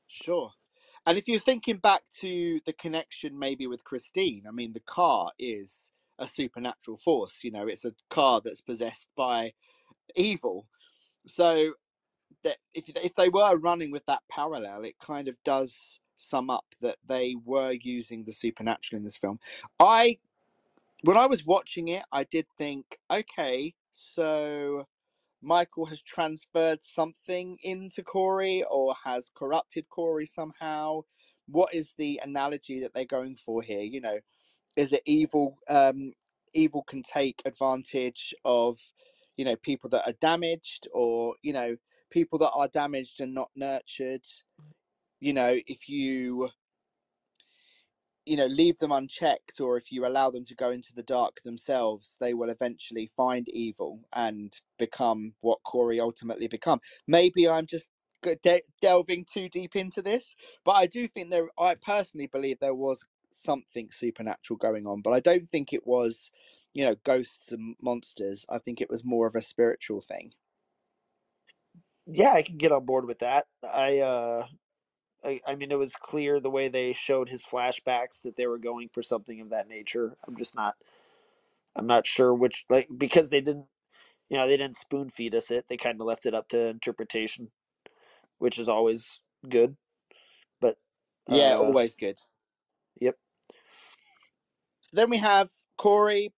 [0.08, 0.52] Sure.
[1.06, 5.32] And if you're thinking back to the connection maybe with Christine, I mean, the car
[5.40, 7.44] is a supernatural force.
[7.44, 9.54] You know, it's a car that's possessed by
[10.16, 10.68] evil.
[11.28, 11.74] So
[12.44, 16.66] that if if they were running with that parallel, it kind of does sum up
[16.82, 19.40] that they were using the supernatural in this film.
[19.80, 20.18] I
[21.04, 24.88] when I was watching it, I did think, okay, so
[25.42, 31.02] Michael has transferred something into Corey or has corrupted Corey somehow.
[31.48, 33.82] What is the analogy that they're going for here?
[33.82, 34.20] You know,
[34.76, 35.58] is it evil?
[35.68, 36.14] Um,
[36.54, 38.78] evil can take advantage of,
[39.38, 41.76] you know, people that are damaged, or you know,
[42.12, 44.26] people that are damaged and not nurtured.
[45.20, 46.50] You know, if you
[48.26, 51.42] you know leave them unchecked or if you allow them to go into the dark
[51.42, 57.90] themselves they will eventually find evil and become what corey ultimately become maybe i'm just
[58.44, 61.50] de- delving too deep into this, but I do think there.
[61.58, 66.32] I personally believe there was something supernatural going on, but I don't think it was,
[66.74, 68.46] you know, ghosts and monsters.
[68.50, 70.34] I think it was more of a spiritual thing.
[72.08, 73.48] Yeah, I can get on board with that.
[73.64, 74.48] I uh
[75.26, 78.60] I, I mean it was clear the way they showed his flashbacks that they were
[78.60, 80.18] going for something of that nature.
[80.28, 80.76] I'm just not
[81.76, 83.68] I'm not sure which like because they didn't
[84.30, 85.66] you know, they didn't spoon feed us it.
[85.70, 87.52] They kind of left it up to interpretation,
[88.40, 89.78] which is always good.
[90.62, 90.78] But
[91.28, 92.18] Yeah, uh, always good.
[93.02, 93.18] Yep.
[94.82, 96.34] So then we have Corey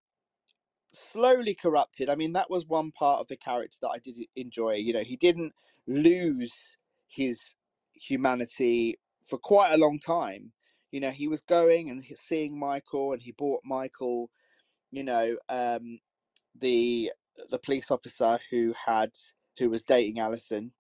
[0.95, 2.09] slowly corrupted.
[2.11, 4.75] I mean, that was one part of the character that I did enjoy.
[4.75, 5.55] You know, he didn't
[5.87, 6.79] lose
[7.09, 7.55] his
[7.95, 10.53] humanity for quite a long time.
[10.91, 14.31] You know, he was going and seeing Michael, and he bought Michael.
[14.91, 16.01] You know, um,
[16.55, 17.13] the
[17.51, 19.13] the police officer who had
[19.59, 20.73] who was dating Allyson.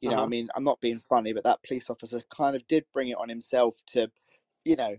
[0.00, 0.28] You know, I Uh-huh.
[0.28, 3.28] mean, I'm not being funny, but that police officer kind of did bring it on
[3.28, 4.10] himself to,
[4.64, 4.98] you know,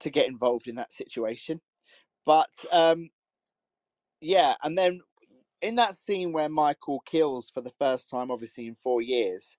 [0.00, 1.60] to get involved in that situation.
[2.26, 3.10] But um,
[4.20, 5.02] yeah, and then
[5.62, 9.58] in that scene where Michael kills for the first time, obviously in four years,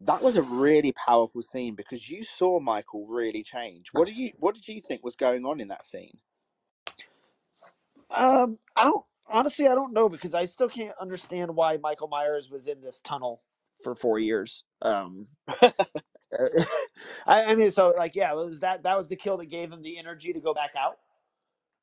[0.00, 3.88] that was a really powerful scene because you saw Michael really change.
[3.92, 6.18] What do you what did you think was going on in that scene?
[8.10, 9.68] Um, I don't honestly.
[9.68, 13.42] I don't know because I still can't understand why Michael Myers was in this tunnel
[13.82, 14.64] for four years.
[14.82, 15.28] Um,
[17.26, 19.72] I, I mean, so like, yeah, it was that that was the kill that gave
[19.72, 20.98] him the energy to go back out.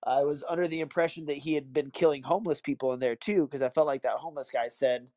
[0.06, 3.44] I was under the impression that he had been killing homeless people in there too,
[3.44, 5.08] because I felt like that homeless guy said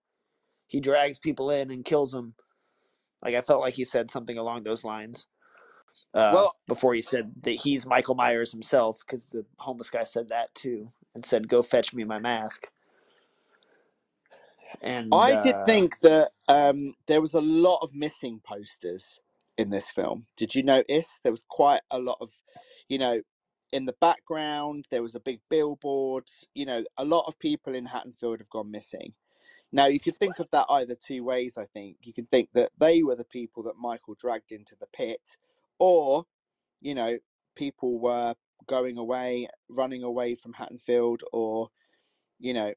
[0.66, 2.34] he drags people in and kills them.
[3.22, 5.26] Like I felt like he said something along those lines.
[6.14, 10.28] Uh, Well- before he said that he's Michael Myers himself, because the homeless guy said
[10.28, 12.68] that too, and said, "Go fetch me my mask."
[14.82, 19.20] And I did uh, think that um, there was a lot of missing posters
[19.56, 20.26] in this film.
[20.36, 22.30] Did you notice there was quite a lot of,
[22.88, 23.22] you know,
[23.72, 26.28] in the background there was a big billboard.
[26.54, 29.14] You know, a lot of people in Haddonfield have gone missing.
[29.72, 31.58] Now you could think of that either two ways.
[31.58, 34.86] I think you can think that they were the people that Michael dragged into the
[34.86, 35.36] pit,
[35.78, 36.24] or,
[36.80, 37.18] you know,
[37.54, 38.34] people were
[38.66, 41.68] going away, running away from Haddonfield, or,
[42.38, 42.72] you know,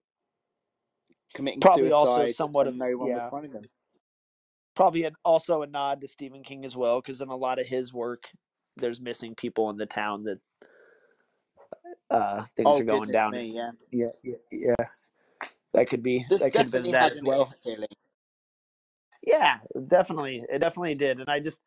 [1.34, 3.30] committing Probably also somewhat of- no one was yeah.
[3.30, 3.64] finding them.
[4.76, 7.68] probably an, also a nod to Stephen King as well, because in a lot of
[7.68, 8.32] his work,
[8.78, 10.40] there's missing people in the town that
[12.12, 13.32] uh, things oh, are going down.
[13.32, 13.72] Me, yeah.
[13.92, 14.86] Yeah, yeah, yeah.
[15.74, 16.26] That could be.
[16.30, 17.52] This that could have been that as well.
[17.64, 17.88] feeling.
[19.26, 20.44] Yeah, definitely.
[20.50, 21.20] It definitely did.
[21.20, 21.60] And I just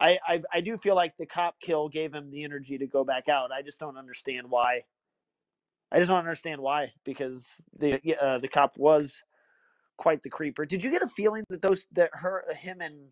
[0.00, 3.04] I, I I do feel like the cop kill gave him the energy to go
[3.04, 3.52] back out.
[3.52, 4.82] I just don't understand why.
[5.90, 9.20] I just don't understand why because the uh, the cop was
[9.98, 10.64] quite the creeper.
[10.64, 13.08] Did you get a feeling that those that her him and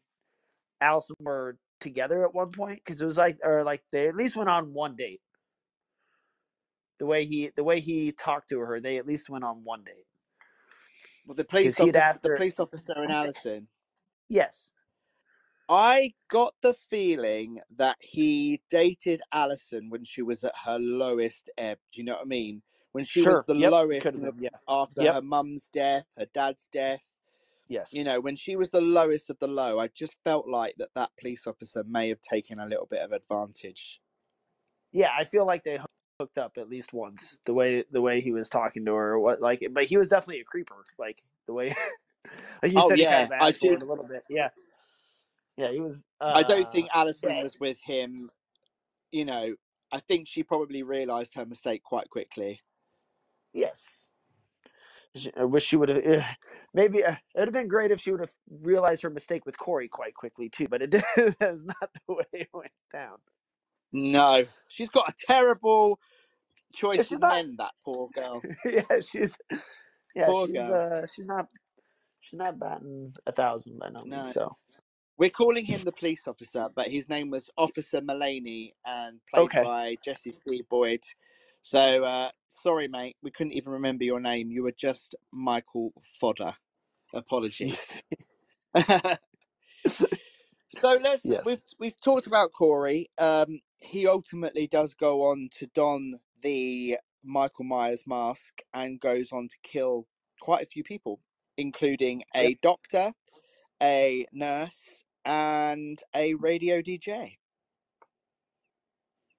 [0.80, 2.80] Allyson were together at one point?
[2.82, 5.20] Because it was like or like they at least went on one date.
[7.00, 9.84] The way he the way he talked to her, they at least went on one
[9.84, 10.06] date.
[11.26, 13.12] Well, the police officer, asked the police officer and.
[13.12, 13.68] Allyson.
[14.28, 14.72] Yes.
[15.68, 21.80] I got the feeling that he dated Allyson when she was at her lowest ebb.
[21.92, 22.62] Do you know what I mean?
[22.92, 24.58] When she was the Yep, lowest could you have know, been, yeah.
[24.68, 25.14] after Yep.
[25.14, 27.12] her mum's death, her dad's death.
[27.68, 27.92] Yes.
[27.92, 30.94] You know, when she was the lowest of the low, I just felt like that
[30.94, 34.00] that police officer may have taken a little bit of advantage.
[34.92, 35.78] yeah, I feel like they
[36.20, 37.38] hooked up at least once.
[37.46, 40.42] The way the way he was talking to her, what like, but he was definitely
[40.42, 40.84] a creeper.
[40.98, 41.68] Like the way,
[42.62, 44.22] like you Oh, said, he yeah, kind of I do- a little bit.
[44.28, 44.50] Yeah,
[45.56, 46.04] yeah, he was.
[46.20, 47.42] Uh, I don't think Allyson yeah.
[47.42, 48.28] was with him.
[49.10, 49.54] You know,
[49.90, 52.60] I think she probably realised her mistake quite quickly.
[53.54, 54.06] Yes.
[55.36, 56.06] I wish she would have.
[56.06, 56.22] Uh,
[56.72, 59.58] maybe uh, it would have been great if she would have realized her mistake with
[59.58, 60.68] Corey quite quickly too.
[60.68, 63.16] But it that was not the way it went down.
[63.92, 65.98] No, she's got a terrible
[66.74, 67.56] choice in not- men.
[67.58, 68.42] That poor girl.
[68.64, 69.36] yeah, she's.
[70.14, 70.56] Yeah, Poor she's.
[70.56, 71.02] girl.
[71.02, 71.48] Uh, she's not.
[72.20, 74.18] She's not batting a thousand by no No.
[74.18, 74.32] means.
[74.32, 74.54] So
[75.18, 79.62] We're calling him the police officer, but his name was Officer Mullaney and played Okay.
[79.62, 80.62] by Jesse C.
[80.70, 81.00] Boyd.
[81.62, 84.50] So uh, sorry, mate, we couldn't even remember your name.
[84.50, 86.54] You were just Michael Fodder.
[87.14, 88.02] Apologies.
[89.86, 90.06] so
[91.02, 91.42] let's Yes.
[91.44, 93.10] we've we've talked about Corey.
[93.18, 99.48] Um, he ultimately does go on to don the Michael Myers mask and goes on
[99.48, 100.06] to kill
[100.40, 101.20] quite a few people,
[101.56, 103.12] including a doctor,
[103.82, 107.38] a nurse, and a radio DJ.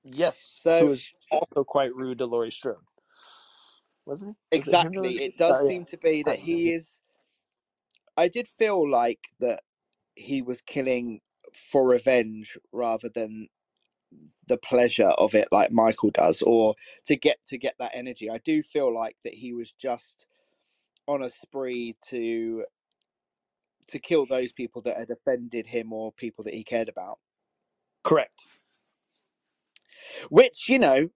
[0.03, 0.37] Yes.
[0.61, 2.77] So- who was also quite rude to Laurie Strode,
[4.05, 4.57] wasn't he?
[4.57, 5.07] Was it Exactly.
[5.09, 5.67] was- It does Oh, yeah.
[5.67, 6.99] seem to be that he is
[8.17, 9.63] I did feel like that
[10.15, 11.21] he was killing
[11.53, 13.47] for revenge rather than
[14.47, 18.29] the pleasure of it like Michael does or to get to get that energy.
[18.29, 20.25] I do feel like that he was just
[21.07, 22.65] on a spree to
[23.87, 27.19] to kill those people that had offended him or people that he cared about.
[28.03, 28.45] Correct.
[30.29, 31.09] Which, you know,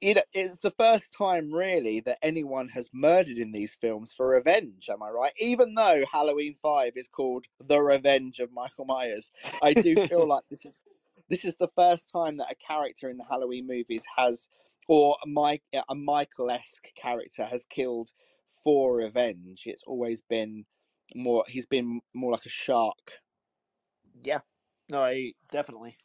[0.00, 4.28] you know, it's the first time really that anyone has murdered in these films for
[4.30, 4.88] revenge.
[4.90, 5.32] Am I right?
[5.38, 9.30] Even though Halloween Five is called The Revenge of Michael Myers,
[9.62, 10.78] I do feel like this is
[11.30, 14.48] this is the first time that a character in the Halloween movies has,
[14.88, 18.10] or a Mike a Michael esque character has killed
[18.64, 19.62] for revenge.
[19.66, 20.64] It's always been
[21.14, 21.44] more.
[21.48, 23.12] He's been more like a shark.
[24.22, 24.40] Yeah.
[24.90, 25.96] No, I definitely.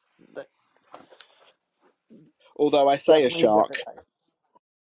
[2.57, 3.73] Although I say a shark,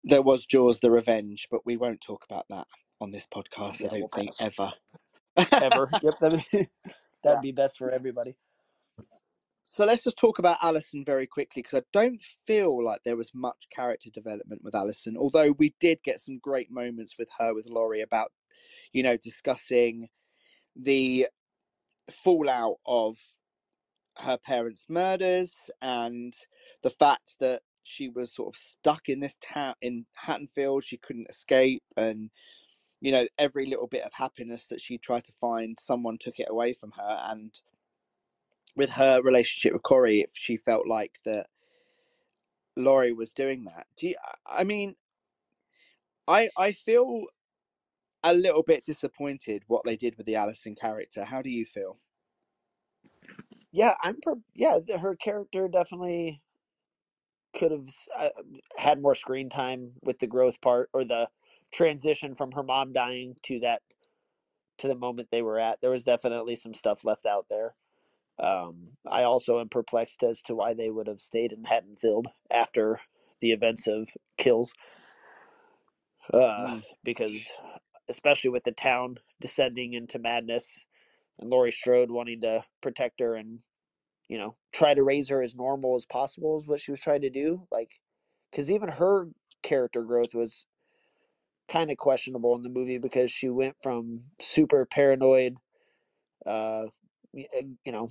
[0.04, 2.68] there was Jaws: The Revenge, but we won't talk about that
[3.00, 3.80] on this podcast.
[3.80, 4.74] Yeah, I don't we'll think ever.
[5.52, 5.90] Ever.
[6.02, 6.16] yep.
[6.22, 6.70] That'd, be,
[7.24, 7.40] that'd Yeah.
[7.42, 8.36] be best for everybody.
[9.74, 13.32] So let's just talk about Allyson very quickly because I don't feel like there was
[13.34, 15.18] much character development with Allyson.
[15.18, 18.32] Although we did get some great moments with her with Laurie about,
[18.92, 20.10] you know, discussing
[20.76, 21.26] the
[22.12, 23.18] fallout of
[24.20, 26.36] her parents' murders and
[26.84, 30.84] the fact that she was sort of stuck in this town in Haddonfield.
[30.84, 32.30] She couldn't escape, and
[33.02, 36.52] you know, every little bit of happiness that she tried to find, someone took it
[36.52, 37.20] away from her.
[37.28, 37.52] And
[38.76, 41.48] with her relationship with Corey, if she felt like that
[42.76, 43.88] Laurie was doing that.
[43.98, 44.16] Do you,
[44.48, 44.96] I mean,
[46.28, 47.26] I I feel
[48.24, 51.26] a little bit disappointed what they did with the Allyson character.
[51.26, 52.00] How do you feel?
[53.72, 54.20] Yeah, I'm.
[54.22, 56.42] Per- yeah, her character definitely
[57.56, 58.30] could have uh,
[58.78, 61.30] had more screen time with the growth part or the
[61.72, 63.82] transition from her mom dying to that
[64.80, 65.82] to the moment they were at.
[65.82, 67.76] There was definitely some stuff left out there.
[68.40, 73.00] Um, I also am perplexed as to why they would have stayed in Haddonfield after
[73.42, 74.74] the events of Kills,
[76.34, 76.84] uh, Mm.
[77.04, 77.52] because
[78.10, 80.86] especially with the town descending into madness
[81.40, 83.62] and Laurie Strode wanting to protect her and
[84.28, 87.22] you know try to raise her as normal as possible is what she was trying
[87.22, 87.68] to do.
[87.72, 88.02] Like,
[88.52, 89.30] because even her
[89.64, 90.66] character growth was
[91.68, 95.56] kind of questionable in the movie because she went from super paranoid,
[96.46, 96.88] uh, uh,
[97.34, 98.10] you know,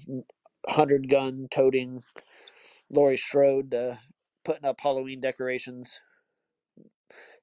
[0.69, 2.03] hundred gun toting
[2.91, 4.01] Laurie Strode to
[4.45, 6.01] putting up Halloween decorations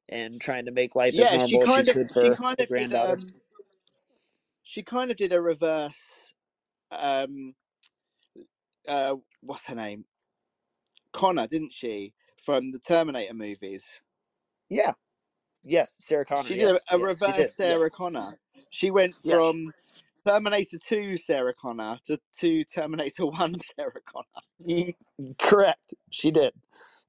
[0.10, 2.58] and trying to make life as normal she as she of could she for kind
[2.58, 2.94] her of did granddaughter.
[2.94, 3.34] um
[4.64, 6.34] she kind of did a reverse
[6.92, 7.56] um
[8.88, 10.06] uh what's her name
[11.14, 14.02] Connor, didn't she, from the Terminator movies?
[14.70, 14.94] yeah.
[15.64, 16.54] Yes, Sarah Connor.
[16.54, 17.54] she yes, did a, a yes, reverse did.
[17.62, 17.78] Yeah.
[17.78, 18.40] Sarah Connor.
[18.70, 19.42] She went Yeah.
[20.26, 24.26] Terminator 2 Sarah Connor to, to Terminator 1 Sarah Connor.
[25.40, 25.94] Correct.
[26.12, 26.54] She did.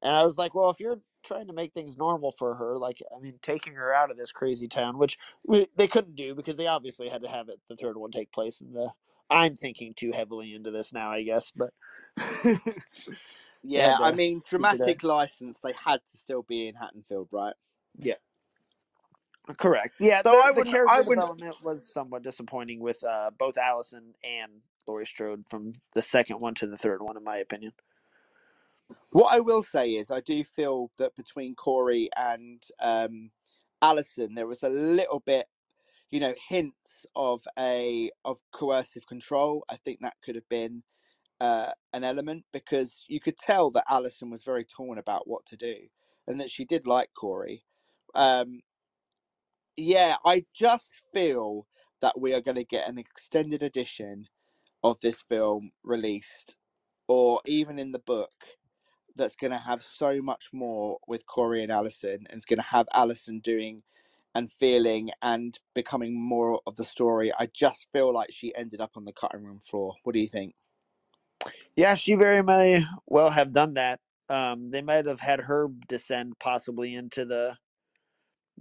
[0.03, 3.03] And I was like, well, if you're trying to make things normal for her, like,
[3.17, 6.57] I mean, taking her out of this crazy town, which we, they couldn't do because
[6.57, 8.61] they obviously had to have it, the third one take place.
[8.61, 8.91] And the,
[9.31, 11.71] I'm thinking too heavily into this now, I guess, but
[13.63, 17.55] Yeah, had I mean, dramatic license, they had to still be in Haddonfield, right?
[17.99, 18.15] yeah.
[19.59, 19.95] Correct.
[20.01, 23.59] Yeah, So the, I wouldn't- character I wouldn't- development was somewhat disappointing with uh, both
[23.59, 27.73] Allyson and Laurie Strode from the second one to the third one, in my opinion.
[29.13, 33.31] What I will say is, I do feel that between Corey and um,
[33.83, 35.47] Allyson, there was a little bit,
[36.11, 39.65] you know, hints of a of coercive control.
[39.71, 40.83] I think that could have been
[41.41, 45.57] uh, an element because you could tell that Allyson was very torn about what to
[45.57, 45.77] do,
[46.29, 47.65] and that she did like Corey.
[48.15, 48.61] Um,
[49.77, 51.67] yeah, I just feel
[52.03, 54.27] that we are going to get an extended edition
[54.83, 56.57] of this film released,
[57.09, 58.33] or even in the book,
[59.17, 62.63] that's going to have so much more with Corey and Allyson, and it's going to
[62.65, 63.83] have Allyson doing
[64.35, 67.33] and feeling and becoming more of the story.
[67.39, 69.95] I just feel like she ended up on the cutting room floor.
[70.05, 70.55] What do you think?
[71.77, 74.01] Yeah, she very may well have done that.
[74.29, 77.57] Um, they might have had her descend possibly into the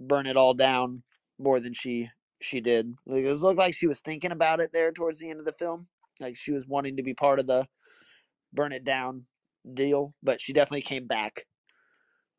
[0.00, 1.02] burn it all down
[1.38, 2.98] more than she she did.
[3.06, 5.52] Like, it looked like she was thinking about it there towards the end of the
[5.52, 5.88] film,
[6.20, 7.68] like she was wanting to be part of the
[8.52, 9.26] burn it down
[9.74, 11.46] deal, but she definitely came back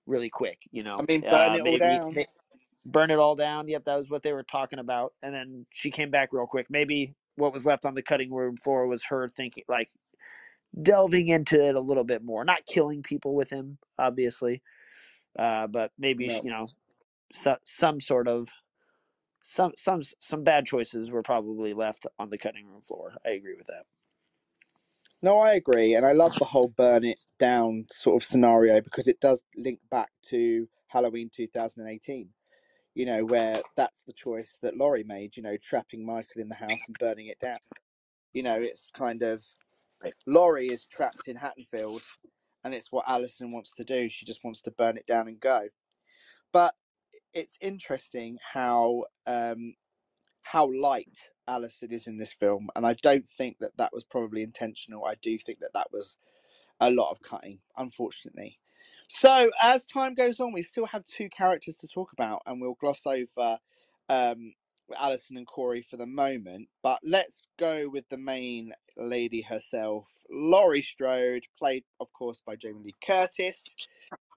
[0.07, 0.59] really quick.
[0.71, 2.13] You know, I mean, burn Uh, it all down.
[2.15, 2.27] they-
[2.85, 3.67] burn it all down.
[3.67, 6.67] Yep, that was what they were talking about, and then she came back real quick.
[6.69, 9.89] Maybe what was left on the cutting room floor was her thinking like
[10.81, 14.61] delving into it a little bit more, not killing people with him, obviously,
[15.37, 16.41] uh, but maybe No.
[16.43, 16.67] you know
[17.33, 18.49] so, some sort of
[19.41, 23.13] some some some bad choices were probably left on the cutting room floor.
[23.25, 23.85] I agree with that.
[25.23, 29.07] No, I agree, and I love the whole burn it down sort of scenario because
[29.07, 32.29] it does link back to Halloween 2018.
[32.93, 35.37] You know, where that's the choice that Laurie made.
[35.37, 37.57] You know, trapping Michael in the house and burning it down.
[38.33, 39.43] You know, it's kind of
[40.25, 42.01] Laurie is trapped in Haddonfield,
[42.63, 44.09] and it's what Allyson wants to do.
[44.09, 45.67] She just wants to burn it down and go.
[46.51, 46.73] But
[47.33, 49.75] it's interesting how um,
[50.43, 54.43] how light Allyson is in this film, and I don't think that that was probably
[54.43, 55.05] intentional.
[55.05, 56.17] I do think that that was
[56.79, 58.59] a lot of cutting, unfortunately.
[59.07, 62.75] So as time goes on, we still have two characters to talk about, and we'll
[62.79, 63.59] gloss over
[64.09, 64.53] um,
[64.97, 66.69] Allyson and Corey for the moment.
[66.81, 72.81] But let's go with the main lady herself, Laurie Strode, played, of course, by Jamie
[72.83, 73.75] Lee Curtis.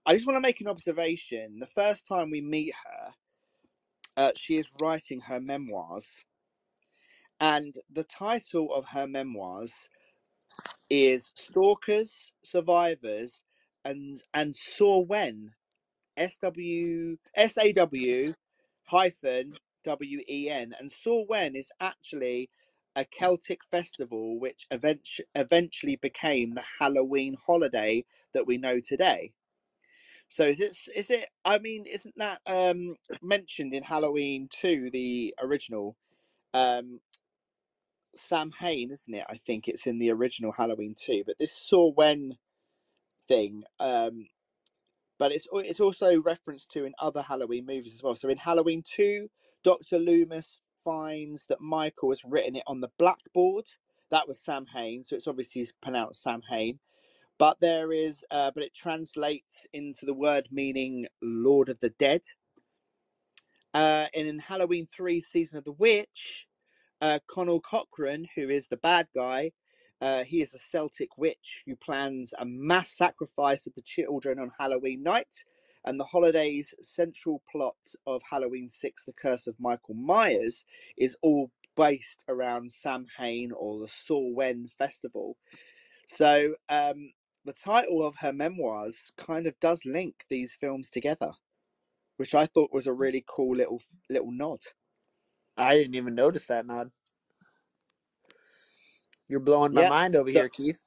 [0.07, 1.59] I just want to make an observation.
[1.61, 3.15] The first time we meet her,
[4.17, 6.25] uh, she is writing her memoirs,
[7.41, 9.89] and the title of her memoirs
[10.91, 13.43] is "Stalkers, Survivors,
[13.85, 15.53] and and Saw When."
[16.17, 18.35] S W S A W
[18.85, 22.51] hyphen W E N, and Saw When is actually
[22.95, 29.33] a Celtic festival which eventually eventually became the Halloween holiday that we know today.
[30.29, 31.29] So is it is it?
[31.45, 35.97] I mean, isn't that um, mentioned in Halloween two, the original?
[36.53, 37.01] Um,
[38.17, 39.25] Sam Hain, isn't it?
[39.29, 42.33] I think it's in the original Halloween two, but this saw when
[43.29, 43.65] thing.
[43.81, 44.29] Um,
[45.19, 48.17] but it's it's also referenced to in other Halloween movies as well.
[48.17, 49.29] So in Halloween two,
[49.63, 53.67] Doctor Loomis finds that Michael has written it on the blackboard.
[54.11, 56.79] That was Sam Hain, so it's obviously pronounced Sam Hain.
[57.39, 62.23] But there is, uh, but it translates into the word meaning Lord of the Dead.
[63.75, 66.47] Uh, and in Halloween 3 Season of the Witch,
[67.01, 69.53] uh, Conal Cochran, who is the bad guy,
[70.01, 74.53] uh, he is a Celtic witch who plans a mass sacrifice of the children on
[74.59, 75.45] Halloween night.
[75.85, 77.77] And the holiday's central plot
[78.07, 80.65] of Halloween 6, The Curse of Michael Myers,
[80.97, 85.37] is all based around samhain or the Samhain Festival.
[86.07, 87.13] So um,
[87.45, 91.33] the title of her memoirs kind of does link these films together,
[92.17, 94.61] which I thought was a really cool little little nod.
[95.57, 96.91] I didn't even notice that nod.
[99.29, 100.83] You're blowing my Yeah, mind over so- here, Keith.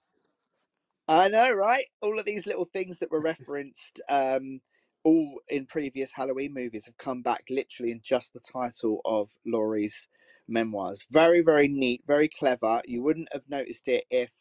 [1.08, 1.86] I know, right?
[2.02, 4.62] All of these little things that were referenced, um,
[5.04, 10.10] all in previous Halloween movies, have come back literally in just the title of Laurie's
[10.50, 11.06] memoirs.
[11.12, 12.82] Very, very neat, very clever.
[12.88, 14.34] You wouldn't have noticed it if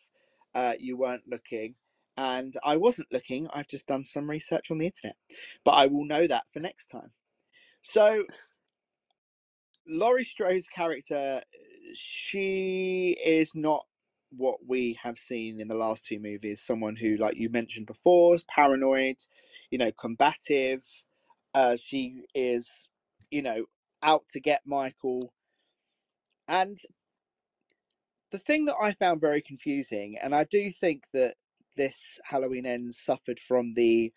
[0.54, 1.76] uh, you weren't looking.
[2.16, 5.16] And I wasn't looking, I've just done some research on the internet.
[5.64, 7.10] But I will know that for next time.
[7.82, 8.24] So,
[9.86, 11.42] Laurie Strode's character,
[11.94, 13.86] she is not
[14.30, 16.62] what we have seen in the last two movies.
[16.62, 19.16] Someone who, like you mentioned before, is paranoid,
[19.70, 20.82] you know, combative.
[21.54, 22.90] Uh, she is,
[23.30, 23.64] you know,
[24.02, 25.32] out to get Michael.
[26.48, 26.78] And
[28.30, 31.36] the thing that I found very confusing, and I do think that
[31.76, 34.12] this Halloween Ends suffered from the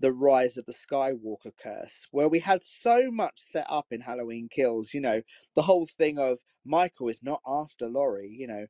[0.00, 4.48] the rise of the Skywalker curse, where we had so much set up in Halloween
[4.48, 4.94] Kills.
[4.94, 5.22] You know,
[5.56, 8.34] the whole thing of Michael is not after Laurie.
[8.38, 8.66] You know,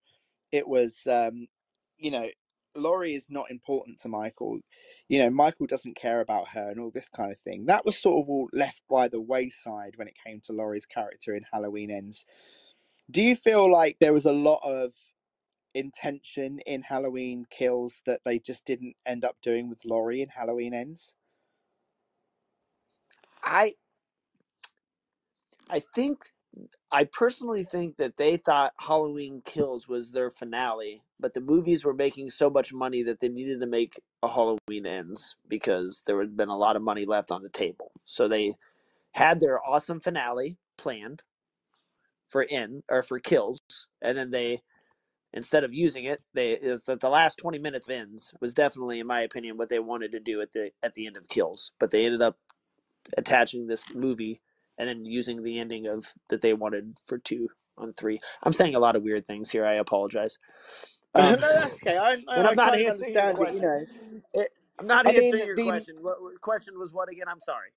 [0.53, 1.47] it was, um,
[1.99, 2.29] you know,
[2.75, 4.61] Laurie is not important to Michael.
[5.09, 7.67] You know, Michael doesn't care about her and all this kind of thing.
[7.67, 11.35] That was sort of all left by the wayside when it came to Laurie's character
[11.35, 12.25] in Halloween Ends.
[13.11, 14.93] Do you feel like there was a lot of
[15.79, 20.75] intention in Halloween Kills that they just didn't end up doing with Laurie in Halloween
[20.75, 21.15] Ends?
[23.43, 23.73] I
[25.71, 26.19] I think
[26.91, 31.95] I personally think that they thought Halloween Kills was their finale, but the movies were
[31.95, 36.37] making so much money that they needed to make a Halloween Ends because there had
[36.37, 37.93] been a lot of money left on the table.
[38.05, 38.55] So they
[39.13, 41.23] had their awesome finale planned
[42.29, 43.61] for in or for kills,
[44.03, 44.61] and then they
[45.35, 49.01] instead of using it, they is that the last twenty minutes of ends was definitely,
[49.01, 51.73] in my opinion, what they wanted to do at the at the end of kills.
[51.81, 52.39] But they ended up
[53.19, 54.41] attaching this movie
[54.79, 57.49] and then using the ending of that they wanted for two
[57.79, 58.21] on three.
[58.45, 59.67] I'm saying a lot of weird things here.
[59.67, 60.39] I apologize.
[61.17, 61.99] no, Um, that's okay.
[61.99, 63.53] I, I, I'm not answering your it.
[63.53, 64.23] You know, question.
[64.35, 64.51] It-
[64.81, 65.97] I'm not I mean, answering your the- question.
[66.03, 67.27] What question was what again?
[67.29, 67.71] I'm sorry.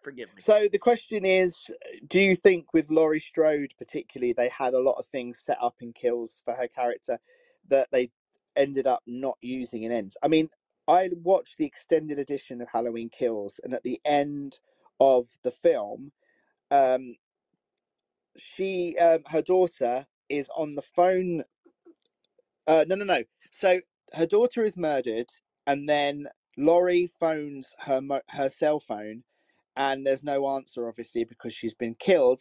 [0.00, 0.42] Forgive me.
[0.42, 1.70] So the question is,
[2.06, 5.76] do you think with Laurie Strode particularly, they had a lot of things set up
[5.80, 7.18] in kills for her character
[7.68, 8.10] that they
[8.56, 10.16] ended up not using in ends?
[10.22, 10.50] I mean,
[10.86, 14.58] I watched the extended edition of Halloween Kills, and at the end
[15.00, 16.12] of the film,
[16.70, 17.16] um,
[18.36, 21.44] she um, her daughter is on the phone.
[22.66, 23.24] Uh, no, no, no.
[23.50, 23.80] So
[24.14, 25.26] her daughter is murdered,
[25.66, 29.24] and then Laurie phones her her cell phone,
[29.78, 32.40] and there's no answer, obviously, because she's been killed.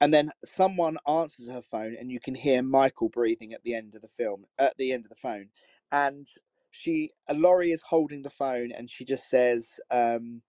[0.00, 3.94] And then someone answers her phone, and you can hear Michael breathing at the end
[3.94, 5.50] of the film, at the end of the phone.
[5.92, 6.26] And
[6.72, 10.42] she, Laurie is holding the phone, and she just says, um,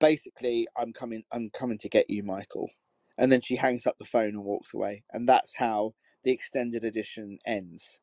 [0.00, 2.68] basically, "I'm coming, I'm coming to get you, Michael."
[3.16, 5.94] And then she hangs up the phone and walks away, and that's how
[6.24, 8.00] the extended edition ends.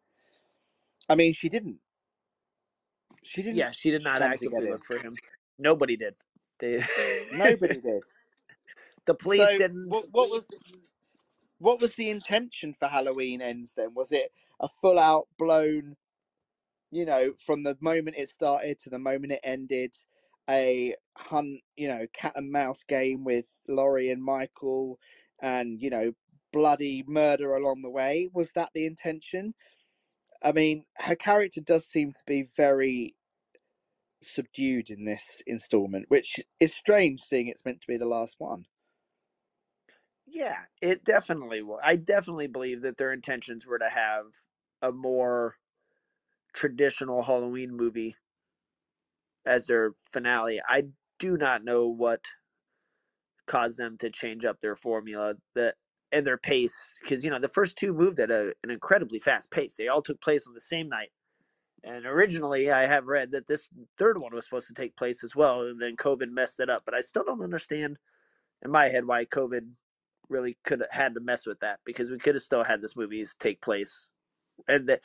[1.09, 1.79] I mean, she didn't.
[3.23, 3.57] She didn't.
[3.57, 5.15] Yeah, she did not come to get actively look for him.
[5.57, 6.15] Nobody did.
[6.59, 6.83] They
[7.33, 8.03] Nobody did.
[9.05, 9.89] the police so didn't.
[9.89, 10.45] What, what was
[11.59, 13.93] what was the intention for Halloween Ends then?
[13.93, 15.95] Was it a full out blown,
[16.91, 19.93] you know, from the moment it started to the moment it ended,
[20.49, 24.99] a hunt, you know, cat and mouse game with Laurie and Michael,
[25.41, 26.13] and you know,
[26.53, 28.29] bloody murder along the way?
[28.33, 29.53] Was that the intention?
[30.41, 33.15] I mean, her character does seem to be very
[34.21, 38.65] subdued in this installment, which is strange seeing it's meant to be the last one.
[40.27, 41.79] Yeah, it definitely will.
[41.83, 44.25] I definitely believe that their intentions were to have
[44.81, 45.55] a more
[46.53, 48.15] traditional Halloween movie
[49.45, 50.61] as their finale.
[50.67, 50.83] I
[51.19, 52.25] do not know what
[53.47, 55.75] caused them to change up their formula that
[56.11, 59.51] and their pace because you know the first two moved at a, an incredibly fast
[59.51, 59.75] pace.
[59.75, 61.11] They all took place on the same night.
[61.83, 65.35] And originally, I have read that this third one was supposed to take place as
[65.35, 66.83] well, and then COVID messed it up.
[66.85, 67.97] But I still don't understand
[68.63, 69.71] in my head why COVID
[70.29, 72.95] really could have had to mess with that because we could have still had this
[72.95, 74.07] movies take place.
[74.67, 74.99] And the,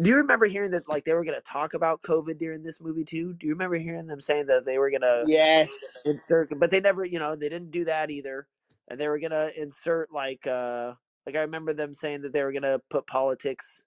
[0.00, 2.80] do you remember hearing that like they were going to talk about COVID during this
[2.80, 3.34] movie too?
[3.34, 5.70] Do you remember hearing them saying that they were going to Yes.
[6.04, 8.46] insert, but they never, you know, they didn't do that either,
[8.88, 10.94] and they were going to insert like, uh,
[11.26, 13.84] like I remember them saying that they were going to put politics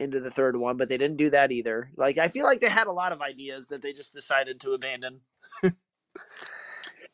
[0.00, 1.90] into the third one, but they didn't do that either.
[1.96, 4.72] Like I feel like they had a lot of ideas that they just decided to
[4.72, 5.20] abandon.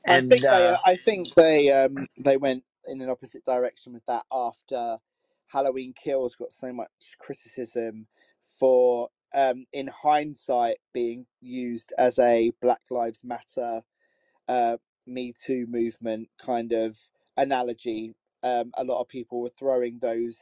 [0.07, 3.93] I and think they, uh, I think they, um, they went in an opposite direction
[3.93, 4.97] with that after
[5.47, 8.07] Halloween Kills got so much criticism
[8.59, 13.83] for, um, in hindsight, being used as a Black Lives Matter,
[14.49, 16.97] uh, Me Too movement kind of
[17.37, 18.15] analogy.
[18.43, 20.39] Um, a lot of people were throwing those,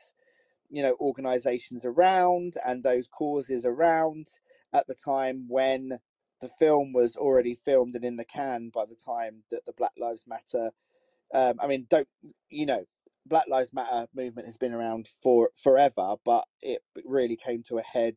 [0.70, 4.26] you know, organizations around and those causes around
[4.72, 5.98] at the time when
[6.40, 9.92] the film was already filmed and in the can by the time that the Black
[9.98, 10.70] Lives Matter.
[11.34, 12.08] Um, I mean, don't
[12.50, 12.84] you know?
[13.26, 17.82] Black Lives Matter movement has been around for forever, but it really came to a
[17.82, 18.14] head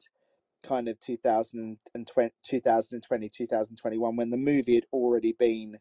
[0.63, 5.79] kind of 2020, 2020 2021 when the movie had already been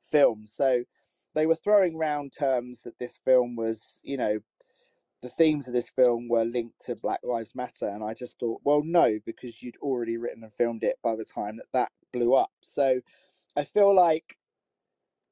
[0.00, 0.48] filmed.
[0.48, 0.84] So
[1.34, 4.40] they were throwing around terms that this film was, you know,
[5.22, 8.62] the themes of this film were linked to Black Lives Matter, and I just thought,
[8.64, 12.34] well, no, because you'd already written and filmed it by the time that that blew
[12.34, 12.50] up.
[12.60, 13.00] So
[13.56, 14.38] I feel like,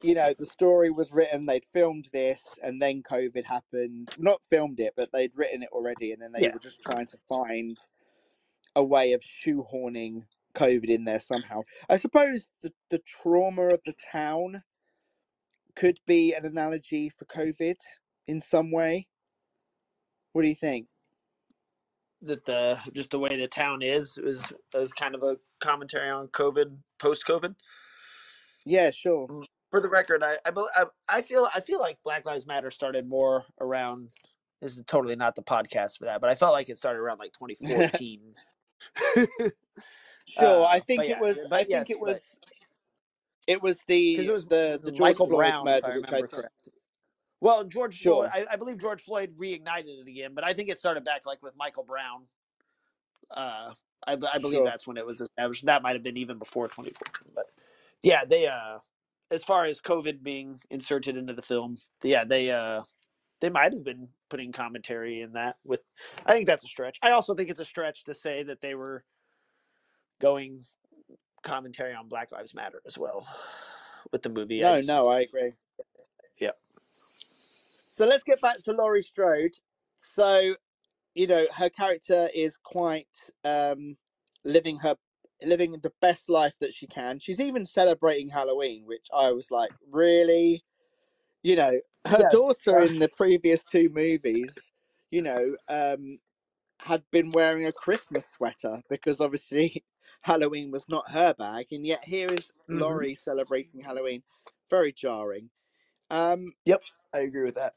[0.03, 4.11] you know, the story was written, they'd filmed this, and then COVID happened.
[4.19, 6.53] Not filmed it, but they'd written it already, and then they Yeah.
[6.53, 7.79] were just trying to find
[8.77, 11.63] a way of shoehorning COVID in there somehow.
[11.89, 14.63] I suppose the, the trauma of the town
[15.75, 17.77] could be an analogy for COVID
[18.27, 19.09] in some way.
[20.33, 20.87] What do you think?
[22.23, 26.27] that the just the way the town is was was kind of a commentary on
[26.29, 27.55] COVID, post COVID.
[28.67, 29.29] Yeah, sure.
[29.71, 33.09] For the record, I, I I I feel I feel like Black Lives Matter started
[33.09, 34.11] more around.
[34.61, 37.19] This is totally not the podcast for that, but I felt like it started around
[37.19, 38.35] like 2014.
[40.29, 40.67] Sure.
[40.67, 41.47] I Uh, think but it yeah, was.
[41.49, 42.37] but I think yes, it but- was.
[43.47, 46.69] It was the it was the the Michael Brown, murder, I which I remember correct.
[47.41, 48.29] Well, George Sure.
[48.29, 51.27] Floyd, I, I believe George Floyd reignited it again, but I think it started back
[51.27, 52.25] like with Michael Brown.
[53.31, 53.73] Uh,
[54.07, 54.65] I, I believe Sure.
[54.65, 55.67] that's when it was established.
[55.67, 57.47] That might have been even before 2014, but
[58.03, 58.79] yeah, they uh,
[59.31, 62.83] as far as COVID being inserted into the film, yeah, they uh,
[63.41, 65.57] they might have been putting commentary in that.
[65.65, 65.83] With,
[66.27, 66.99] I think that's a stretch.
[67.03, 69.05] I also think it's a stretch to say that they were
[70.21, 70.61] going
[71.43, 73.27] commentary on Black Lives Matter as well
[74.13, 74.65] with the movie.
[74.65, 75.53] I No, no, I agree.
[77.99, 79.57] So let's get back to Laurie Strode.
[79.97, 80.55] So,
[81.15, 83.99] you know, her character is quite um
[84.45, 84.97] living her
[85.43, 87.21] living the best life that she can.
[87.21, 90.65] She's even celebrating Halloween, which I was like, really?
[91.43, 94.73] You know, her Yeah, daughter in the previous two movies,
[95.11, 96.21] you know, um
[96.81, 99.85] had been wearing a Christmas sweater because obviously
[100.23, 102.73] Halloween was not her bag, and yet here is Mhm.
[102.73, 104.23] Laurie celebrating Halloween.
[104.71, 105.51] Very jarring.
[106.11, 106.83] Um, yep,
[107.13, 107.75] I agree with that.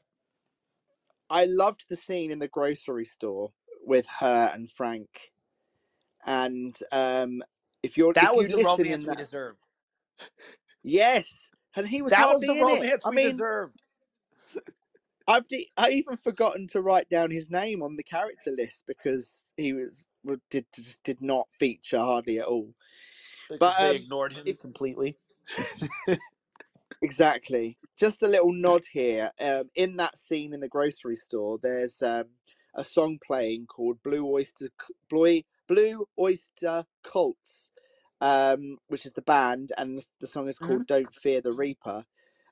[1.30, 3.52] I loved the scene in the grocery store
[3.84, 5.32] with her and Frank.
[6.24, 7.42] And um,
[7.82, 9.66] if you're That if was you the romance in we deserved.
[10.84, 12.62] Yes, and he was that was the in it.
[12.62, 13.82] romance I we mean, deserved.
[15.28, 19.44] I've de- I even forgotten to write down his name on the character list because
[19.56, 19.90] he was
[20.50, 20.66] did
[21.04, 22.74] did not feature hardly at all.
[23.48, 25.18] Because But, they um, ignored him if- completely.
[27.00, 27.78] Exactly.
[27.96, 29.30] Just a little nod here.
[29.40, 32.24] Um, in that scene in the grocery store, there's um,
[32.74, 34.68] a song playing called "Blue Oyster
[35.08, 37.70] Blue Blue Oyster Cults,"
[38.20, 42.04] um, which is the band, and the, song is called "Don't Fear the Reaper,"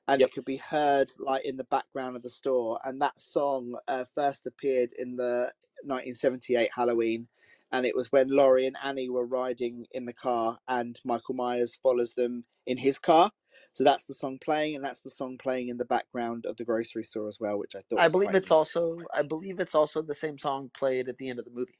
[0.07, 0.29] and Yep.
[0.29, 2.79] it could be heard like in the background of the store.
[2.83, 5.51] And that song uh, first appeared in the
[5.83, 7.27] 1978 Halloween.
[7.73, 11.77] And it was when Laurie and Annie were riding in the car, and Michael Myers
[11.81, 13.31] follows them in his car.
[13.73, 16.65] So that's the song playing, and that's the song playing in the background of the
[16.65, 17.99] grocery store as well, which I thought.
[17.99, 21.29] I was believe it's also I believe it's also the same song played at the
[21.29, 21.77] end of the movie.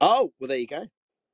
[0.00, 0.86] Oh, well, there you go.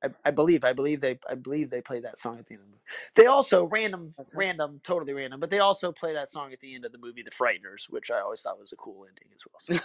[0.03, 2.61] I, I believe I believe they I believe they play that song at the end
[2.63, 2.81] of the movie.
[3.15, 4.37] They also random Okay.
[4.37, 7.21] random totally random, but they also play that song at the end of the movie
[7.23, 9.59] The Frighteners, which I always thought was a cool ending as well.
[9.59, 9.75] So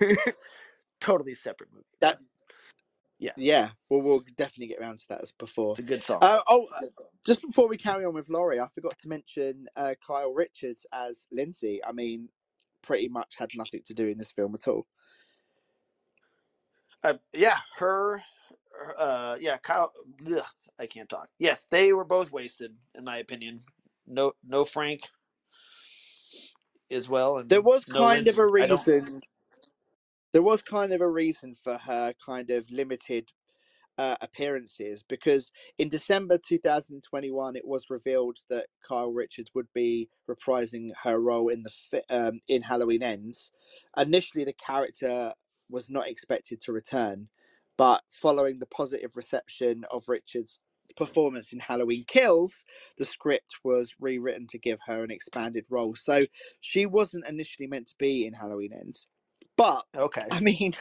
[1.00, 1.84] totally separate movie.
[2.00, 2.20] That-
[3.20, 3.32] Yeah.
[3.36, 3.68] yeah.
[3.90, 5.72] Well, we'll definitely get around to that as before.
[5.72, 6.18] it's a good song.
[6.22, 6.86] Uh, oh, uh,
[7.24, 11.26] just before we carry on with Laurie, I forgot to mention uh, Kyle Richards as
[11.30, 11.80] Lindsay.
[11.86, 12.30] I mean,
[12.82, 14.86] pretty much had nothing to do in this film at all.
[17.04, 18.22] Uh, yeah, her,
[18.98, 19.92] uh, yeah, Kyle.
[20.26, 20.42] Ugh,
[20.78, 21.28] I can't talk.
[21.38, 23.60] Yes, they were both wasted, in my opinion.
[24.06, 25.02] No, no Frank
[26.90, 27.38] as well.
[27.38, 28.62] And There was no kind of a Lindsay.
[28.62, 29.22] I don't- reason.
[30.32, 33.28] There was kind of a reason for her kind of limited
[33.98, 40.90] uh, appearances because in December 2021 it was revealed that Kyle Richards would be reprising
[41.02, 43.50] her role in the um, in Halloween Ends.
[43.96, 45.34] Initially, the character
[45.68, 47.28] was not expected to return,
[47.76, 50.60] but following the positive reception of Richards'
[50.96, 52.64] performance in Halloween Kills,
[52.98, 55.94] the script was rewritten to give her an expanded role.
[55.94, 56.22] So
[56.60, 59.06] she wasn't initially meant to be in Halloween Ends,
[59.60, 60.28] but Okay.
[60.30, 60.74] I mean,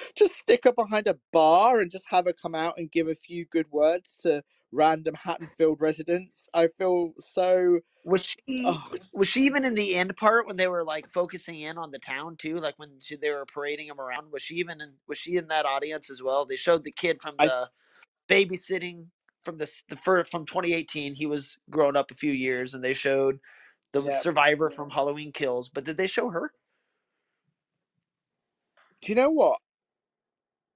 [0.16, 3.16] just stick her behind a bar and just have her come out and give a
[3.16, 6.48] few good words to random Haddonfield residents.
[6.54, 7.80] I feel so.
[8.04, 11.60] Was she Oh, was she even in the end part when they were like focusing
[11.60, 12.58] in on the town too?
[12.58, 14.32] Like when she, they were parading him around.
[14.32, 14.94] Was she even in?
[15.08, 16.46] Was she in that audience as well?
[16.46, 17.70] They showed the kid from I- the
[18.28, 19.06] babysitting
[19.44, 21.14] from the s- the fir- from 2018.
[21.16, 23.40] He was grown up a few years, and they showed
[23.92, 24.22] the Yeah.
[24.22, 25.68] survivor from Halloween Kills.
[25.70, 26.52] But did they show her?
[29.02, 29.60] Do you know what?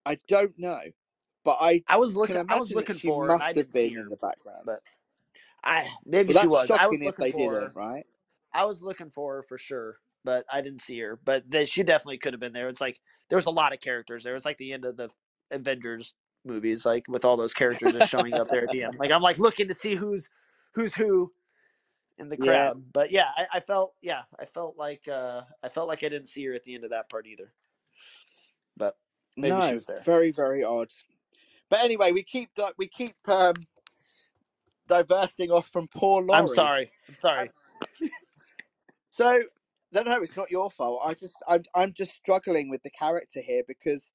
[0.07, 0.81] I don't know,
[1.45, 2.43] but I I was looking.
[2.49, 4.05] I was looking she for must I have been her.
[4.05, 4.67] in the background.
[4.67, 4.83] but
[5.65, 6.73] I maybe Well, she was.
[6.75, 7.75] I was looking for her.
[7.75, 8.07] right?
[8.55, 11.17] I was looking for her for sure, but I didn't see her.
[11.25, 12.69] But they, she definitely could have been there.
[12.69, 13.01] It's like
[13.31, 14.35] there was a lot of characters there.
[14.35, 15.11] It was like the end of the
[15.53, 16.15] Avengers
[16.45, 18.97] movies, like with all those characters just showing up there at the end.
[18.99, 20.29] Like I'm like looking to see who's
[20.75, 21.33] who's who
[22.19, 22.39] in the Yeah.
[22.39, 22.93] crowd.
[22.93, 26.29] But yeah, I, I felt yeah, I felt like uh I felt like I didn't
[26.29, 27.55] see her at the end of that part either.
[28.77, 28.97] But
[29.37, 30.01] maybe no, she was there.
[30.01, 30.91] very very odd.
[31.69, 33.55] But anyway, we keep we keep um,
[34.89, 36.41] diversing off from poor Laurie.
[36.41, 36.91] I'm sorry.
[37.09, 37.51] I'm sorry.
[39.17, 39.45] So
[39.93, 41.01] no, no, it's not your fault.
[41.03, 44.13] I just I'm I'm just struggling with the character here because,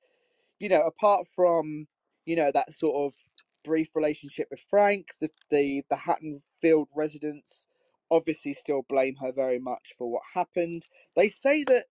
[0.60, 1.88] you know, apart from
[2.26, 3.16] you know that sort of
[3.64, 7.66] brief relationship with Frank, the the the Haddonfield residents
[8.12, 10.86] obviously still blame her very much for what happened.
[11.16, 11.86] They say that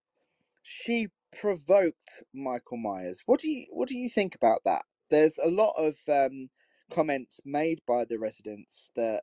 [0.63, 3.23] she provoked Michael Myers.
[3.27, 4.83] What do you what do you think about that?
[5.11, 6.51] There's a lot of um,
[6.93, 9.23] comments made by the residents that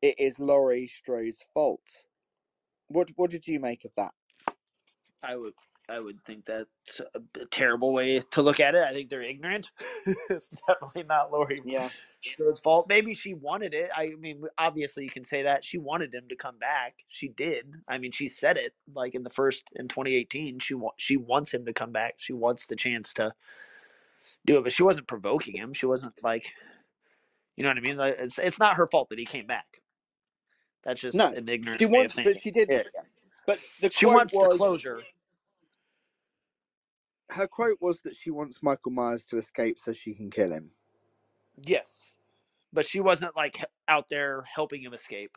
[0.00, 2.04] it is Laurie Strode's fault.
[2.88, 4.12] What what did you make of that?
[5.22, 5.54] I would
[5.92, 8.82] I would think that's a, terrible way to look at it.
[8.84, 9.70] I think they're ignorant.
[10.30, 11.90] it's definitely not Laurie Yeah.
[12.62, 12.88] Fault.
[12.88, 13.90] Maybe she wanted it.
[13.96, 17.04] I mean, obviously you can say that she wanted him to come back.
[17.08, 17.74] She did.
[17.88, 20.60] I mean, she said it like in the first in 2018.
[20.60, 22.14] She wa- she wants him to come back.
[22.18, 23.34] She wants the chance to
[24.46, 25.74] do it, but she wasn't provoking him.
[25.74, 26.54] She wasn't like,
[27.56, 27.96] you know what I mean?
[27.98, 29.80] Like, it's it's not her fault that he came back.
[30.84, 32.68] That's just No, an ignorant She wants, but she did.
[32.70, 32.82] Yeah.
[33.46, 35.02] But the She wants was the closure.
[37.32, 40.70] Her quote was that she wants Michael Myers to escape so she can kill him.
[41.64, 42.02] Yes,
[42.72, 45.36] but she wasn't like out there helping him escape.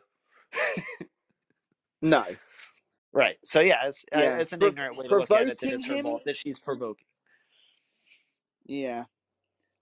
[2.02, 2.24] No.
[3.12, 3.36] Right.
[3.44, 5.60] So yeah, it's uh, it's an Prov- ignorant way to look at it.
[5.60, 7.06] That it's her fault that she's provoking.
[8.66, 9.04] Yeah.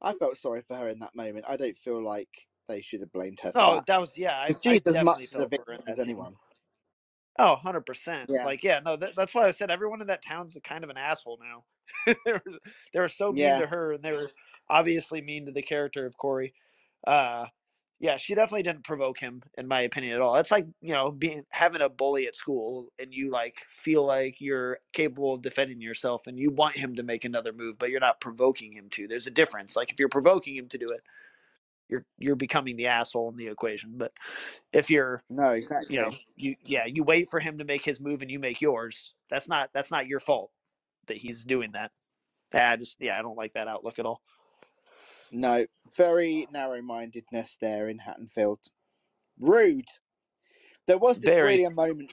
[0.03, 1.45] I felt sorry for her in that moment.
[1.49, 2.29] I don't feel like
[2.69, 3.87] they should have blamed her for Oh, that.
[3.87, 4.41] that was yeah.
[4.41, 6.35] I, 'Cause I She's as much as a felt for her victim as anyone.
[7.39, 8.31] Oh, 100 percent.
[8.31, 8.45] Yeah.
[8.45, 10.91] Like yeah, no, that, that's why I said everyone in that town's a kind of
[10.91, 11.65] an asshole now.
[12.25, 12.43] they, were,
[12.93, 13.59] they were so mean Yeah.
[13.59, 14.31] to her, and they were
[14.71, 16.55] obviously mean to the character of Corey.
[17.07, 17.47] Uh,
[18.01, 20.37] yeah, she definitely didn't provoke him, in my opinion, at all.
[20.37, 24.37] It's like you know being having a bully at school, and you like feel like
[24.41, 28.01] you're capable of defending yourself, and you want him to make another move, but you're
[28.01, 29.09] not provoking him to.
[29.09, 29.77] There's a difference.
[29.77, 31.01] Like if you're provoking him to do it,
[31.89, 33.95] you're you're becoming the asshole in the equation.
[33.97, 34.13] But
[34.73, 35.95] if you're No, exactly.
[35.97, 38.61] you know you yeah you wait for him to make his move and you make
[38.61, 40.51] yours that's not that's not your fault
[41.07, 41.93] that he's doing that
[42.55, 44.21] i just yeah i don't like that outlook at all
[45.33, 45.67] No,
[45.97, 48.61] very narrow mindedness there in Haddonfield.
[49.39, 49.87] Rude.
[50.87, 51.43] There was this Very.
[51.43, 52.13] really a moment.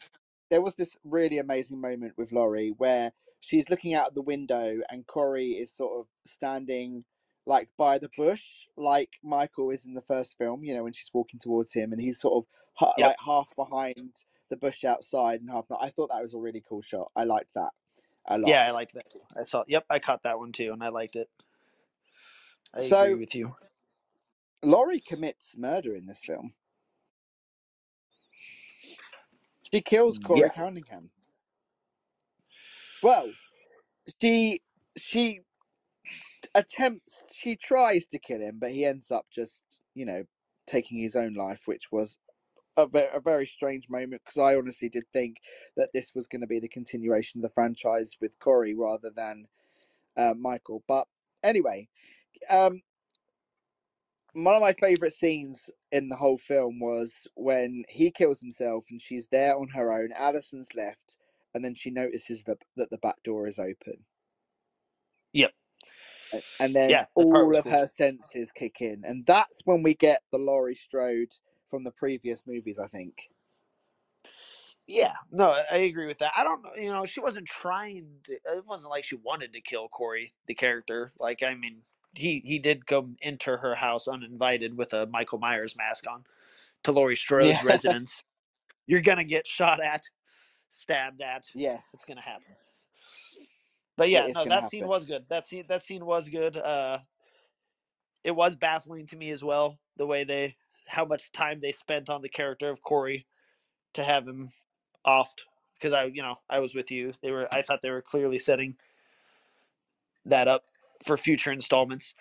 [0.50, 3.12] There was this really amazing moment with Laurie where
[3.42, 7.04] she's looking out the window and Corey is sort of standing
[7.46, 10.64] like by the bush, like Michael is in the first film.
[10.64, 13.08] You know when she's walking towards him and he's sort of ha- Yep.
[13.08, 14.16] like half behind
[14.50, 15.80] the bush outside and half not.
[15.82, 17.12] I thought that was a really cool shot.
[17.16, 17.70] I liked that
[18.28, 18.48] a lot.
[18.50, 20.89] yeah i liked that too i saw yep i caught that one too and i
[20.89, 21.28] liked it
[22.76, 23.56] i So- agree with you
[24.62, 26.54] Laurie commits murder in this film.
[29.72, 30.56] She kills Corey Yes.
[30.58, 31.10] Cunningham.
[33.02, 33.32] Well,
[34.22, 34.62] she
[34.98, 35.42] she
[36.56, 39.64] attempts she tries to kill him, but he ends up just
[39.95, 40.24] you know
[40.68, 42.18] taking his own life, which was
[42.78, 45.38] a, ve- a very strange moment because I honestly did think
[45.78, 49.47] that this was going to be the continuation of the franchise with Corey rather than
[50.18, 50.84] uh, Michael.
[50.88, 51.08] But
[51.43, 51.89] anyway,
[52.49, 52.82] um,
[54.34, 59.02] one of my favorite scenes in the whole film was when he kills himself and
[59.02, 60.12] she's there on her own.
[60.18, 61.18] Allyson's left,
[61.54, 64.06] and then she notices that that the back door is open.
[65.34, 65.52] Yep.
[66.60, 67.72] And then Yeah, part all of cool.
[67.72, 71.34] her senses kick in, and that's when we get the Laurie Strode
[71.68, 72.80] from the previous movies.
[72.80, 73.30] I think.
[74.88, 78.34] yeah no I- i agree with that i don't you know she wasn't trying to,
[78.34, 81.82] it wasn't like she wanted to kill corey the character like i mean
[82.16, 86.26] he he did come into her house uninvited with a michael myers mask on
[86.84, 87.64] to laurie strode's Yeah.
[87.64, 88.24] residence
[88.88, 90.04] you're gonna get shot at
[90.70, 91.88] stabbed at Yes.
[91.94, 92.56] it's gonna happen.
[94.02, 95.26] But yeah, no, that scene was good.
[95.30, 96.58] That scene that scene was good.
[96.58, 96.97] Uh
[98.24, 100.56] it was baffling to me as well, the way they
[100.88, 103.28] how much time they spent on the character of Corey
[103.93, 104.49] to have him
[105.06, 105.43] offed.
[105.76, 107.14] Because I you know, I was with you.
[107.22, 108.76] They were I thought they were clearly setting
[110.26, 110.64] that up
[111.06, 112.16] for future installments.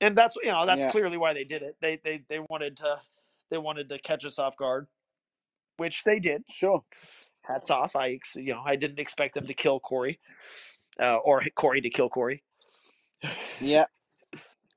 [0.00, 0.90] And that's you know, that's Yeah.
[0.90, 1.76] clearly why they did it.
[1.80, 3.00] They they they wanted to
[3.50, 4.88] they wanted to catch us off guard.
[5.76, 6.42] Which they did.
[6.50, 6.82] Sure.
[7.42, 7.94] hats off.
[7.96, 10.18] I you know I didn't expect them to kill Corey,
[11.00, 12.42] uh, or Corey to kill Corey.
[13.60, 13.84] Yeah.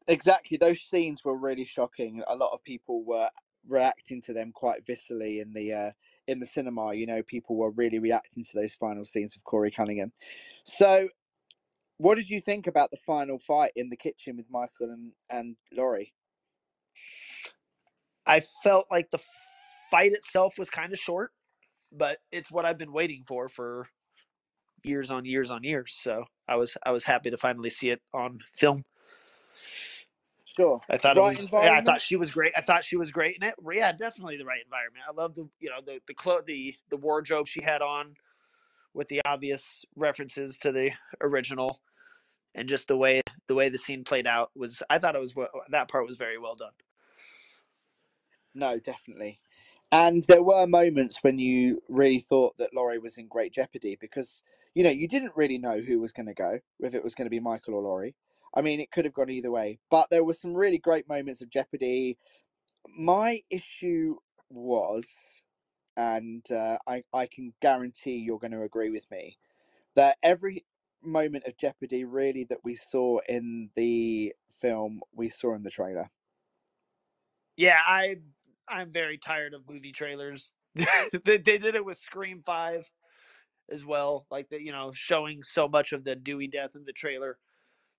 [0.08, 0.58] Exactly.
[0.58, 2.22] Those scenes were really shocking.
[2.28, 3.30] A lot of people were
[3.68, 5.92] reacting to them quite viscerally in the uh,
[6.28, 6.94] in the cinema.
[6.94, 10.12] You know, people were really reacting to those final scenes with Corey Cunningham.
[10.64, 11.10] So,
[11.98, 15.56] what did you think about the final fight in the kitchen with Michael and and
[15.74, 16.14] Laurie?
[18.28, 19.20] I felt like the
[19.92, 21.32] fight itself was kind of short,
[21.92, 23.88] but it's what I've been waiting for for
[24.86, 25.98] years on years on years.
[26.02, 28.84] So I was I was happy to finally see it on film.
[30.46, 30.82] Sure.
[30.90, 31.50] I thought Right it was.
[31.60, 32.54] Yeah, I thought she was great.
[32.58, 33.56] I thought she was great in it.
[33.74, 35.06] Yeah, definitely the right environment.
[35.10, 38.16] I love the you know the the clo- the the wardrobe she had on,
[38.94, 41.82] with the obvious references to the original,
[42.56, 44.84] and just the way the way the scene played out was.
[44.90, 46.74] I thought it was wa- that part was very well done.
[48.56, 49.40] No, definitely.
[49.92, 54.44] And there were moments when you really thought that Laurie was in great jeopardy because,
[54.76, 57.26] you know, you didn't really know who was going to go, if it was going
[57.26, 58.14] to be Michael or Laurie.
[58.54, 59.80] I mean, it could have gone either way.
[59.90, 62.18] But there were some really great moments of jeopardy.
[62.96, 64.18] My issue
[64.50, 65.06] was,
[65.98, 69.38] and uh, I, I can guarantee you're going to agree with me,
[69.96, 70.66] that every
[71.02, 76.10] moment of jeopardy really that we saw in the film, we saw in the trailer.
[77.56, 78.18] Yeah, I
[78.68, 80.52] I'm very tired of movie trailers.
[80.76, 82.90] they, they did it with Scream Five
[83.70, 86.94] as well, like the you know showing so much of the Dewey death in the
[86.94, 87.38] trailer.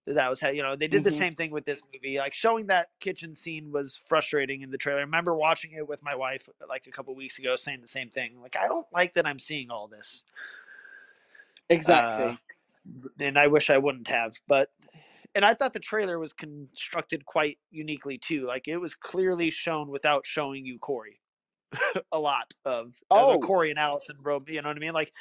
[0.09, 1.19] that was how you know they did the Mhm.
[1.19, 2.19] same thing with this movie.
[2.19, 5.01] Like showing that kitchen scene was frustrating in the trailer.
[5.01, 8.09] I remember watching it with my wife like a couple weeks ago, saying the same
[8.09, 8.41] thing.
[8.41, 10.23] Like I don't like that I'm seeing all this.
[11.69, 12.25] Exactly.
[12.25, 14.35] Uh, and I wish I wouldn't have.
[14.47, 14.71] But
[15.35, 18.47] and I thought the trailer was constructed quite uniquely too.
[18.47, 21.21] Like it was clearly shown without showing you Corey.
[22.13, 23.41] a lot of, of Oh.
[23.41, 24.49] Corey and Allyson Robe.
[24.49, 24.93] You know what I mean?
[24.95, 25.13] Like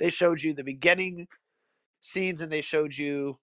[0.00, 1.26] they showed you the beginning
[2.00, 3.38] scenes and they showed you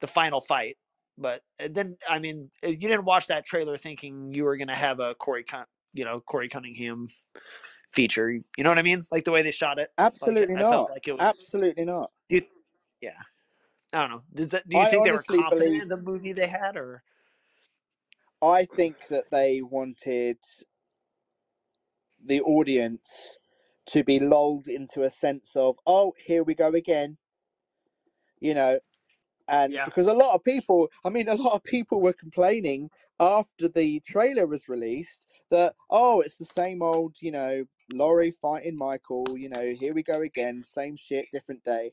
[0.00, 0.76] the final fight.
[1.18, 4.76] but uh, then I mean, uh, you didn't watch that trailer thinking you were gonna
[4.76, 7.08] have a Corey, Cun- you know, Corey Cunningham
[7.92, 8.30] feature.
[8.30, 9.02] You know what I mean?
[9.10, 9.90] Like the way they shot it.
[9.96, 10.70] Like, Absolutely I not.
[10.70, 11.20] felt like it was.
[11.22, 12.10] Absolutely not.
[12.28, 12.42] You,
[13.00, 13.10] yeah.
[13.92, 14.22] I don't know.
[14.34, 16.76] Does that, do you I think they were confident believe- in the movie they had,
[16.76, 17.02] or
[18.42, 20.36] I think that they wanted
[22.24, 23.38] the audience
[23.86, 27.16] to be lulled into a sense of, oh, here we go again.
[28.40, 28.80] You know,
[29.48, 29.84] and Yeah.
[29.84, 34.00] because a lot of people, I mean, a lot of people were complaining after the
[34.00, 39.48] trailer was released that, oh, it's the same old, you know, Laurie fighting Michael, you
[39.48, 41.92] know, here we go again, same shit, different day.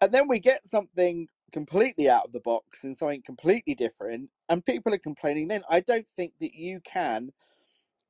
[0.00, 4.64] And then we get something completely out of the box and something completely different, and
[4.64, 5.48] people are complaining.
[5.48, 7.32] Then I don't think that you can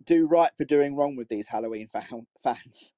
[0.05, 2.93] do right for doing wrong with these Halloween fan- fans.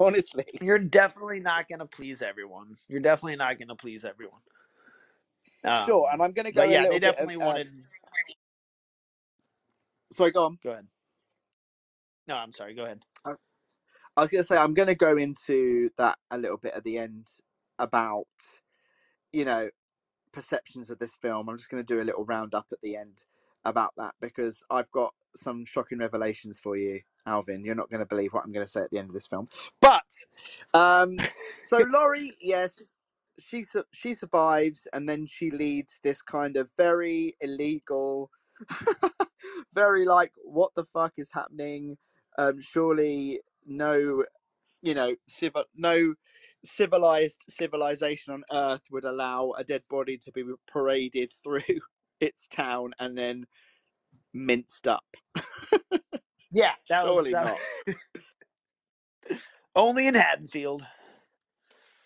[0.00, 2.76] Honestly, you're definitely not gonna please everyone.
[2.88, 4.40] You're definitely not gonna please everyone.
[5.86, 6.06] sure.
[6.06, 6.62] Um, And I'm going to go.
[6.62, 7.68] yeah, they bit of, definitely uh, wanted.
[10.12, 10.58] sorry, go on.
[10.62, 10.86] Go ahead.
[12.28, 12.74] No, I'm sorry.
[12.74, 13.02] Go ahead.
[13.24, 16.84] I was going to say I'm going to go into that a little bit at
[16.84, 17.28] the end
[17.78, 18.26] about
[19.32, 19.68] you know
[20.32, 21.48] perceptions of this film.
[21.48, 23.24] I'm just going to do a little roundup at the end
[23.68, 27.64] about that because I've got some shocking revelations for you, Alvin.
[27.64, 29.26] You're not going to believe what I'm going to say at the end of this
[29.26, 29.48] film.
[29.80, 30.04] But
[30.74, 31.16] um,
[31.64, 32.92] so Laurie, yes,
[33.38, 38.30] she su- she survives and then she leads this kind of very illegal,
[39.74, 41.96] very like what the fuck is happening?
[42.36, 44.24] Um, surely no,
[44.82, 46.14] you know, civil no
[46.64, 51.80] civilized civilization on earth would allow a dead body to be paraded through
[52.20, 53.46] its town and then
[54.34, 55.04] minced up.
[56.50, 57.56] Yeah, that Surely was
[57.86, 57.96] that-
[59.76, 60.82] only in Haddonfield.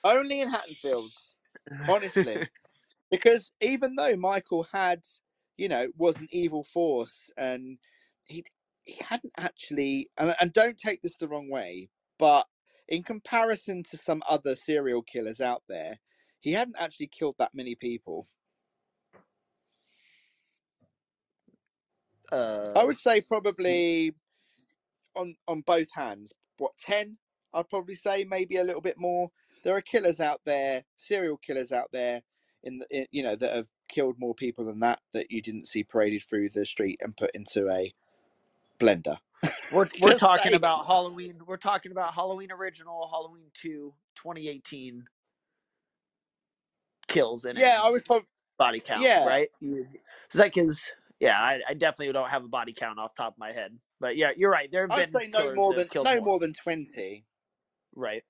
[0.05, 1.13] Only in Haddonfield,
[1.89, 2.49] honestly.
[3.11, 5.01] because even though Michael had,
[5.57, 7.79] you know, was an evil force and
[8.25, 8.45] he
[8.85, 11.89] he hadn't actually and, and don't take this the wrong way,
[12.19, 12.47] but
[12.89, 15.99] in comparison to some other serial killers out there,
[16.41, 18.27] he hadn't actually killed that many people.
[22.33, 24.15] Uh, I would say probably
[25.15, 26.33] on on both hands.
[26.59, 27.19] What ten?
[27.55, 29.31] I'd probably say maybe a little bit more.
[29.65, 32.23] There are killers out there, serial killers out there,
[32.65, 35.67] in, the, in you know that have killed more people than that that you didn't
[35.67, 37.93] see paraded through the street and put into a
[38.81, 39.19] blender.
[39.73, 40.57] we're we're talking saying.
[40.57, 41.35] about Halloween.
[41.47, 45.05] We're talking about Halloween original, Halloween 2, 2018
[47.09, 48.27] kills and Yeah, I would probably.
[48.59, 49.03] body count.
[49.03, 49.27] yeah.
[49.27, 49.49] right.
[49.61, 49.87] You-
[50.33, 50.93] Is that because?
[51.23, 53.79] Yeah, I, I definitely don't have a body count off the top of my head,
[54.01, 54.69] but yeah, you're right.
[54.73, 56.21] There have I'd been say no more than no more.
[56.21, 57.25] more than twenty.
[57.95, 58.25] Right.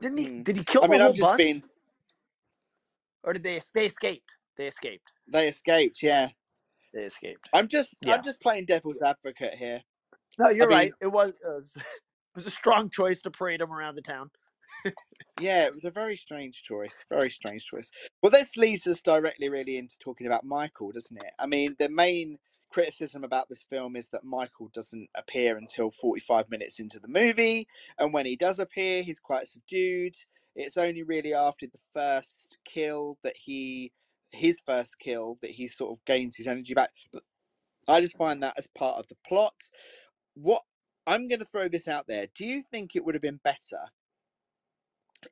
[0.00, 0.26] Didn't he?
[0.26, 0.42] Hmm.
[0.42, 1.62] Did he kill I the mean, whole I'm just bus, being.
[3.22, 3.60] or did they?
[3.72, 4.32] They escaped.
[4.56, 5.12] They escaped.
[5.28, 6.02] They escaped.
[6.02, 6.26] Yeah,
[6.92, 7.48] They escaped.
[7.52, 7.94] I'm just.
[8.00, 8.14] Yeah.
[8.14, 9.80] I'm just playing devil's advocate here.
[10.40, 10.92] No, you're mean- right.
[11.00, 11.84] It was, it was it
[12.34, 14.28] was a strong choice to parade him around the town.
[15.40, 17.04] Yeah, it was a very strange choice.
[17.08, 17.90] Very strange choice.
[18.22, 21.32] Well, this leads us directly, really, into talking about Michael, doesn't it?
[21.38, 22.38] I mean, the main
[22.70, 27.68] criticism about this film is that Michael doesn't appear until 45 minutes into the movie,
[27.98, 30.16] and when he does appear, he's quite subdued.
[30.56, 33.92] It's only really after the first kill that he,
[34.32, 36.90] his first kill, that he sort of gains his energy back.
[37.12, 37.22] But
[37.86, 39.54] I just find that as part of the plot.
[40.34, 40.62] What
[41.06, 42.26] I'm going to throw this out there.
[42.34, 43.80] Do you think it would have been better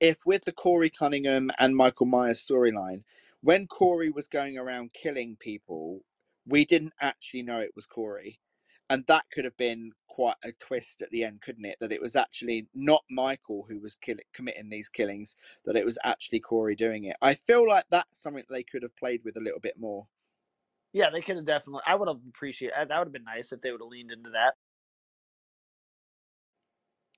[0.01, 3.05] if with the Corey Cunningham and Michael Myers storyline,
[3.43, 6.03] when Corey was going around killing people,
[6.47, 8.41] we didn't actually know it was Corey.
[8.89, 11.77] And that could have been quite a twist at the end, couldn't it?
[11.81, 15.99] That it was actually not Michael who was kill- committing these killings, that it was
[16.05, 17.17] actually Corey doing it.
[17.23, 20.07] I feel like that's something they could have played with a little bit more.
[20.93, 21.83] Yeah, they could have definitely.
[21.87, 22.75] I would have appreciated.
[22.77, 24.55] Uh, that would have been nice if they would have leaned into that.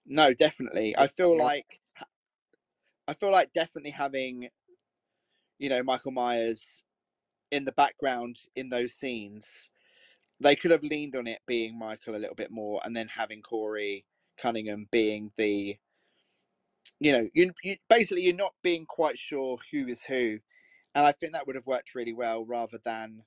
[0.07, 0.97] No, definitely.
[0.97, 1.37] I feel Yeah.
[1.37, 1.81] like
[3.09, 4.51] I feel like definitely having
[5.59, 6.85] you know Michael Myers
[7.51, 9.71] in the background in those scenes
[10.41, 13.43] they could have leaned on it being Michael a little bit more and then having
[13.43, 14.05] Corey
[14.39, 15.77] Cunningham being the
[17.01, 20.39] you know you, you basically you're not being quite sure who is who
[20.95, 23.25] and I think that would have worked really well rather than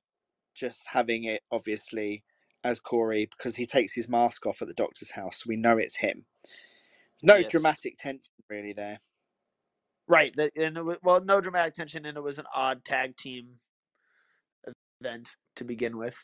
[0.55, 2.23] just having it obviously
[2.63, 5.77] as Corey because he takes his mask off at the doctor's house so we know
[5.77, 6.25] it's him
[7.23, 7.43] no Yes.
[7.43, 8.99] dramatic tension really there
[10.11, 10.35] Right.
[10.35, 13.47] That and it, wa- well, no dramatic tension, and it was an odd tag team
[15.01, 16.15] event to begin with.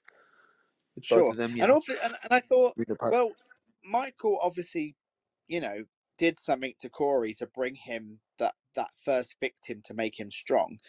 [1.01, 1.33] Sure.
[1.33, 3.31] them, and also, and, and I thought, well,
[3.85, 4.95] Michael obviously,
[5.47, 5.83] you know,
[6.17, 10.79] did something to Corey to bring him that that first victim to make him strong,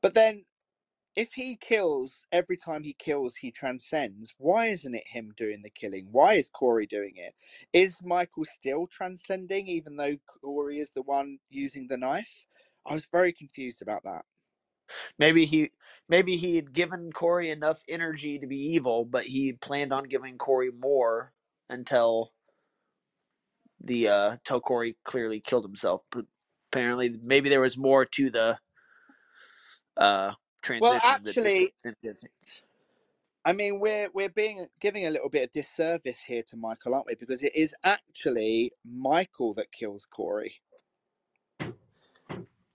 [0.00, 0.44] but then
[1.16, 4.34] if he kills every time he kills, he transcends.
[4.38, 6.08] Why isn't it him doing the killing?
[6.12, 7.34] Why is Corey doing it?
[7.72, 12.46] Is Michael still transcending, even though Corey is the one using the knife?
[12.86, 14.24] I was very confused about that.
[15.18, 15.70] Maybe he
[16.08, 20.38] maybe he had given Corey enough energy to be evil, but he planned on giving
[20.38, 21.32] Corey more
[21.70, 22.32] until
[23.80, 26.02] the uh till Corey clearly killed himself.
[26.10, 26.26] But
[26.70, 28.58] apparently maybe there was more to the
[29.96, 30.32] uh
[30.62, 32.62] transition Well, actually, didn't get it.
[33.44, 37.06] I mean, we're we're being giving a little bit of disservice here to Michael, aren't
[37.06, 37.14] we?
[37.14, 40.56] Because it is actually Michael that kills Corey.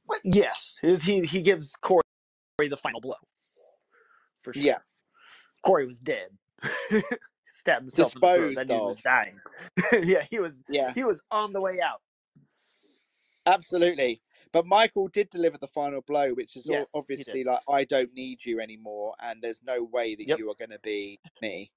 [0.06, 0.22] What?
[0.24, 2.04] Yes, he he gives Corey
[2.70, 3.16] the final blow.
[4.44, 4.64] For sure.
[4.64, 4.78] Yeah.
[5.64, 6.30] Corey was dead.
[7.50, 8.56] Stabbed himself in the throat.
[8.56, 9.42] That dude was dying.
[10.04, 12.02] yeah, he was Yeah, he was on the way out.
[13.46, 14.22] absolutely.
[14.54, 17.40] But Michael did deliver the final blow, which is Yes, all he did.
[17.40, 20.38] obviously like, I don't need you anymore, and there's no way that Yep.
[20.38, 21.72] you are going to be me.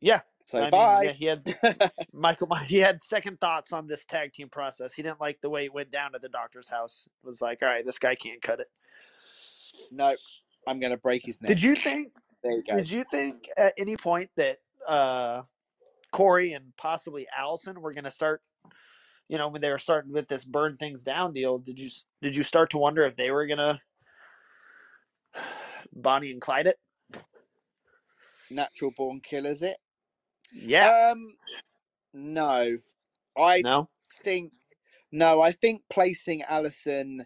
[0.00, 0.22] Yeah.
[0.46, 1.02] So I mean, bye.
[1.02, 1.46] yeah, he had
[2.12, 2.48] Michael.
[2.66, 4.94] He had second thoughts on this tag team process.
[4.94, 7.08] He didn't like the way it went down at the doctor's house.
[7.24, 8.68] Was like, all right, this guy can't cut it.
[9.90, 10.16] no,
[10.66, 11.50] I'm going to break his neck.
[11.50, 12.12] Did you think?
[12.42, 12.76] There you go.
[12.76, 15.42] Did you think at any point that uh,
[16.12, 18.42] Corey and possibly Allyson were going to start?
[19.28, 21.90] You know, when they were starting with this burn things down deal, did you
[22.22, 23.80] did you start to wonder if they were going to
[25.92, 26.78] Bonnie and Clyde it?
[28.50, 29.76] Natural born killers it?
[30.52, 31.12] Yeah.
[31.12, 31.34] Um,
[32.14, 32.78] no.
[33.36, 33.88] I no.
[34.22, 34.52] think
[35.12, 37.24] no, I think placing Allyson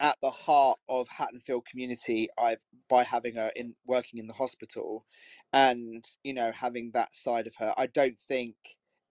[0.00, 2.56] at the heart of Haddonfield community, I
[2.88, 5.04] by having her in working in the hospital,
[5.52, 8.56] and you know having that side of her, I don't think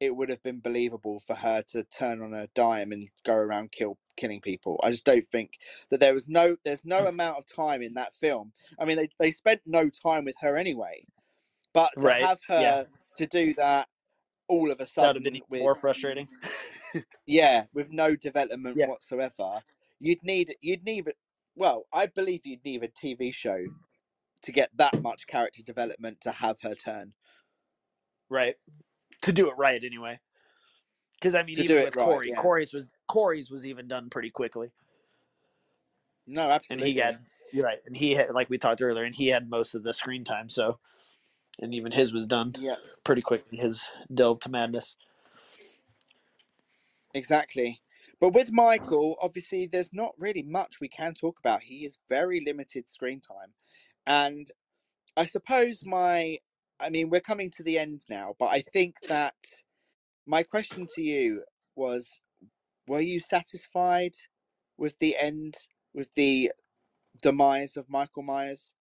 [0.06, 3.74] it would have been believable for her to turn on a dime and go around
[3.74, 4.80] kill killing people.
[4.84, 5.54] I just don't think
[5.92, 7.08] that there was no there's no mm.
[7.08, 8.54] amount of time in that film.
[8.80, 11.08] I mean, they they spent no time with her anyway,
[11.74, 12.84] but to Right, have her yeah.
[13.16, 13.90] to do that
[14.50, 16.30] all of a That would sudden been with more frustrating.
[17.28, 18.86] yeah, with no development Yeah.
[18.86, 19.62] whatsoever.
[20.00, 21.14] You'd need you'd need
[21.56, 23.66] well, I believe you'd need a TV show
[24.44, 27.14] to get that much character development to have her turn.
[28.30, 28.56] Right.
[29.26, 30.20] To do it right anyway.
[31.16, 32.36] Because I mean, To even with right, Corey, yeah.
[32.36, 34.72] Corey's was Corey's was even done pretty quickly,
[36.28, 36.90] No, absolutely.
[36.90, 37.20] and he had
[37.52, 39.94] you're right, and he had like we talked earlier, and he had most of the
[39.94, 40.50] screen time.
[40.50, 40.80] So,
[41.60, 43.58] and even his was done yeah, pretty quickly.
[43.58, 44.98] His delve to madness.
[47.14, 47.82] exactly.
[48.20, 51.64] But with Michael, obviously, there's not really much we can talk about.
[51.64, 53.54] He is very limited screen time,
[54.06, 54.50] and
[55.18, 56.40] I suppose my,
[56.80, 59.36] I mean, we're coming to the end now, but I think that
[60.26, 61.44] my question to you
[61.76, 62.10] was,
[62.88, 64.12] were you satisfied
[64.78, 65.56] with the end,
[65.94, 66.52] with the
[67.22, 68.74] demise of Michael Myers?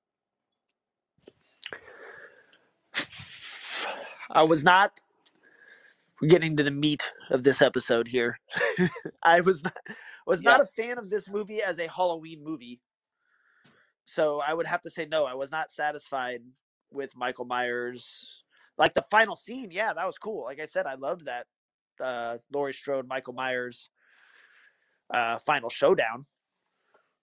[4.31, 5.01] I was not.
[6.21, 8.39] We're getting to the meat of this episode here.
[9.23, 9.77] I was not
[10.27, 12.81] was not a fan of this movie as a Halloween movie.
[14.07, 15.25] So I would have to say no.
[15.25, 16.41] I was not satisfied
[16.91, 18.45] with Michael Myers.
[18.79, 20.45] Like the final scene, yeah, that was cool.
[20.45, 21.47] Like I said, I loved that
[22.03, 23.91] uh, Laurie Strode, Michael Myers
[25.13, 26.27] uh, final showdown.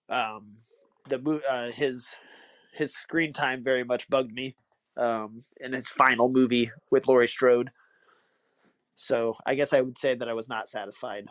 [0.08, 0.58] Um,
[1.08, 2.08] the uh, his
[2.74, 4.56] his screen time very much bugged me
[4.96, 7.70] um, in his final movie with Laurie Strode.
[8.96, 11.26] So I guess I would say that I was not satisfied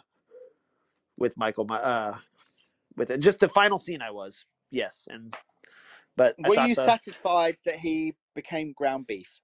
[1.17, 1.65] with Michael.
[1.65, 2.17] My uh,
[2.97, 3.19] with it.
[3.21, 5.35] Just the final scene, I was yes, and
[6.17, 9.39] but Were you the- satisfied that he became ground beef?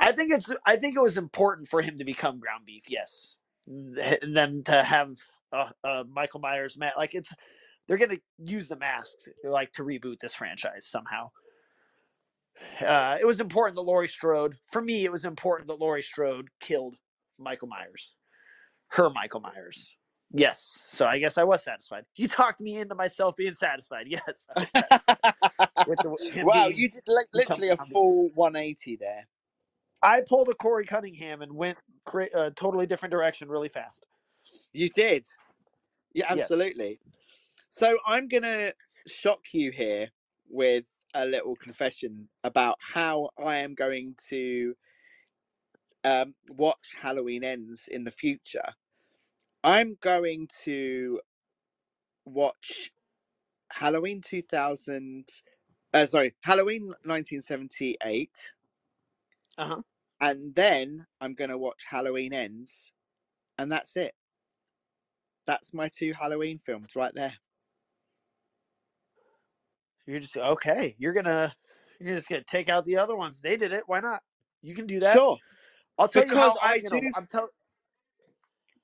[0.00, 0.52] I think it's.
[0.66, 2.84] I think it was important for him to become ground beef.
[2.88, 3.36] Yes,
[3.66, 5.16] and then to have
[5.52, 7.32] uh, uh, Michael Myers, Matt, like it's
[7.86, 11.30] they're gonna use the masks like to reboot this franchise somehow.
[12.80, 14.56] Uh, it was important that Laurie Strode.
[14.72, 16.96] For me, it was important that Laurie Strode killed
[17.38, 18.14] Michael Myers,
[18.88, 19.94] her Michael Myers.
[20.32, 22.04] Yes, so I guess I was satisfied.
[22.16, 24.06] You talked me into myself being satisfied.
[24.10, 24.48] Yes,
[25.86, 29.28] satisfied the, wow, being- you did li- literally a full 180 there.
[30.02, 31.78] I pulled a Corey Cunningham and went
[32.34, 34.06] a totally different direction really fast.
[34.72, 35.26] You did.
[36.14, 36.40] Yeah, Yes.
[36.40, 37.00] absolutely.
[37.70, 38.74] So I'm going to
[39.06, 40.08] shock you here
[40.48, 44.74] with a little confession about how I am going to
[46.04, 48.74] um, watch Halloween Ends in the future.
[49.64, 51.20] I'm going to
[52.24, 52.92] watch
[53.70, 55.28] Halloween 2000.
[55.94, 58.52] Uh, sorry, Halloween 1978.
[59.58, 59.82] Uh-huh.
[60.20, 62.92] And then I'm going to watch Halloween Ends.
[63.58, 64.14] And that's it.
[65.46, 67.34] That's my two Halloween films right there.
[70.06, 70.94] You're just okay.
[70.98, 71.54] You're gonna
[72.00, 73.40] you're just gonna take out the other ones.
[73.40, 73.84] They did it.
[73.86, 74.22] Why not?
[74.62, 75.14] You can do that.
[75.14, 75.38] Sure.
[75.98, 77.00] I'll tell you how I I'm gonna.
[77.00, 77.50] do- I'm tell.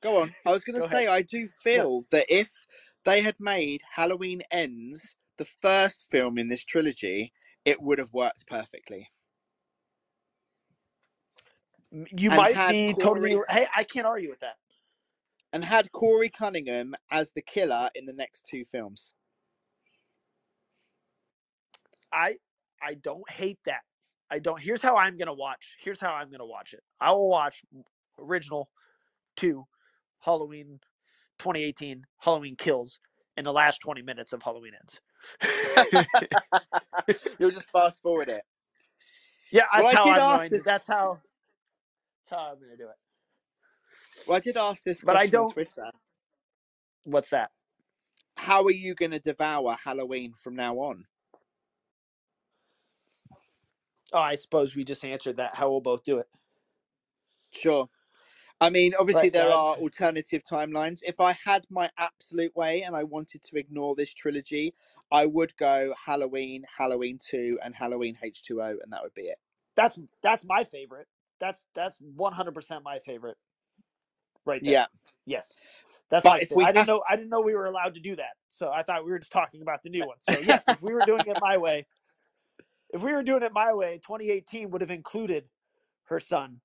[0.03, 0.35] Go on.
[0.47, 2.67] I was going to say, I do feel that if
[3.05, 7.33] they had made Halloween Ends the first film in this trilogy,
[7.65, 9.09] it would have worked perfectly.
[11.91, 13.41] You and might be Corey- totally.
[13.49, 14.57] Hey, I can't argue with that.
[15.53, 19.15] And had Corey Cunningham as the killer in the next two films.
[22.13, 22.37] I
[22.83, 23.81] I don't hate that.
[24.31, 24.61] I don't.
[24.61, 25.77] Here's how I'm gonna watch.
[25.83, 26.83] Here's how I'm gonna watch it.
[27.01, 27.83] I will watch mm,
[28.19, 28.69] original
[29.37, 29.67] two,
[30.21, 30.81] Halloween,
[31.39, 33.01] 2018, Halloween Kills,
[33.37, 35.01] in the last 20 minutes of Halloween Ends.
[37.39, 38.43] You'll just fast forward it.
[39.53, 40.51] yeah, that's Well, I how did I'm ask going.
[40.51, 41.19] this- To, that's how.
[42.31, 42.97] That's how I'm gonna do it.
[44.27, 45.91] Well, I did ask this But I don't- Twitter.
[47.05, 47.51] What's that?
[48.37, 51.07] How are you going to devour Halloween from now on?
[54.13, 55.55] Oh, I suppose we just answered that.
[55.55, 56.27] How we'll both do it.
[57.51, 57.89] Sure.
[58.61, 61.01] I mean, obviously, Right, there are alternative timelines.
[61.07, 64.75] If I had my absolute way and I wanted to ignore this trilogy,
[65.13, 69.39] I would go Halloween, Halloween 2, and Halloween H2O, and that would be it.
[69.77, 71.07] That's that's my favorite.
[71.39, 73.37] That's that's 100 percent my favorite.
[74.45, 74.73] Right there.
[74.73, 74.87] Yeah.
[75.25, 75.55] Yes.
[76.11, 78.01] That's But my if we I didn't know I didn't know we were allowed to
[78.01, 78.33] do that.
[78.49, 80.17] So I thought we were just talking about the new one.
[80.21, 81.87] So yes, if we were doing it my way,
[82.91, 85.45] if we were doing it my way, 2018 would have included
[86.05, 86.61] her son.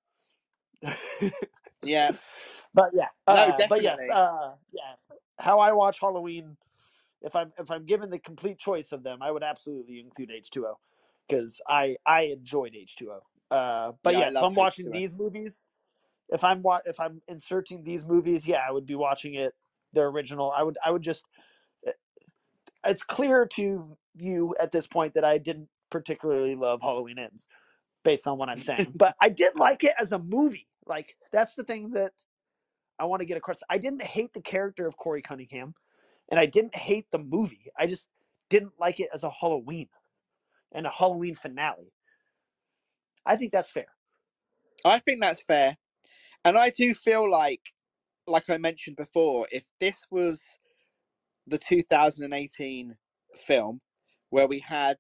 [1.84, 2.12] Yeah.
[2.74, 3.10] but yeah.
[3.28, 4.96] No, uh, But yes, uh, yeah.
[5.40, 6.58] How I watch Halloween,
[7.22, 10.76] if I'm if I'm given the complete choice of them, I would absolutely include H2O
[11.30, 13.20] because I I enjoyed H2O.
[13.52, 14.92] Uh, but Yeah, yes, if I'm watching H2O.
[14.92, 15.66] these movies,
[16.30, 19.54] if I'm wa- if I'm inserting these movies, yeah, I would be watching it
[19.94, 20.52] the original.
[20.56, 21.26] I would I would just.
[21.88, 21.94] eh,
[22.86, 27.48] It's clear to you at this point that I didn't particularly love Halloween Ends,
[28.06, 30.68] based on what I'm saying, but I did like it as a movie.
[30.86, 32.12] Like that's the thing that
[33.00, 33.62] I want to get across.
[33.70, 35.74] I didn't hate the character of Corey Cunningham,
[36.30, 37.68] and I didn't hate the movie.
[37.78, 38.10] I just
[38.50, 39.90] didn't like it as a Halloween
[40.72, 41.94] and a Halloween finale.
[43.26, 43.88] I think that's fair.
[44.86, 45.78] I think that's fair.
[46.46, 47.62] And I do feel like,
[48.28, 50.44] like I mentioned before, if this was
[51.48, 52.96] the 2018
[53.36, 53.82] film
[54.30, 54.98] where we had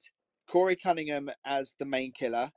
[0.47, 2.49] Corey Cunningham as the main killer,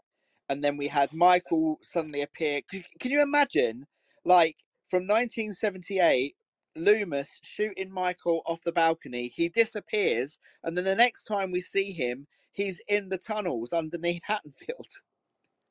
[0.49, 2.61] and then we had Michael suddenly appear.
[2.71, 3.87] Can, you imagine,
[4.25, 4.57] like,
[4.89, 6.37] from 1978,
[6.77, 11.93] Loomis shooting Michael off the balcony, he disappears, and then the next time we see
[11.93, 14.89] him, he's in the tunnels underneath Haddonfield.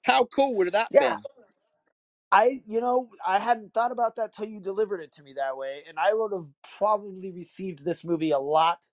[0.04, 1.00] How cool would that Yeah.
[1.00, 1.24] been?
[2.32, 5.58] I, you know, I hadn't thought about that till you delivered it to me that
[5.58, 6.48] way, and I would have
[6.78, 8.88] probably received this movie a lot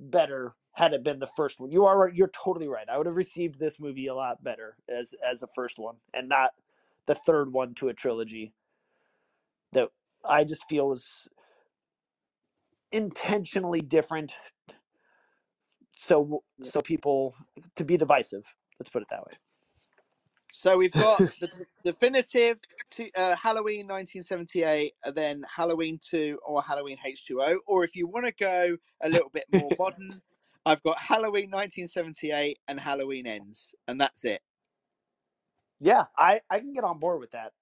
[0.00, 1.70] better had it been the first one.
[1.70, 2.08] You are.
[2.10, 2.86] You're totally right.
[2.88, 6.28] I would have received this movie a lot better as as a first one, and
[6.28, 6.50] not
[7.06, 8.52] the third one to a trilogy.
[9.72, 9.88] That
[10.22, 11.28] I just feel was
[12.92, 14.36] intentionally different,
[15.94, 17.34] so so people
[17.76, 18.44] to be divisive.
[18.78, 19.32] Let's put it that way.
[20.52, 21.48] So we've got the
[21.84, 27.56] definitive to, uh, Halloween 1978, and then Halloween 2 or Halloween H2O.
[27.66, 30.20] Or if you want to go a little bit more modern,
[30.66, 34.42] I've got Halloween 1978 and Halloween Ends, and that's it.
[35.80, 37.52] Yeah, I I can get on board with that.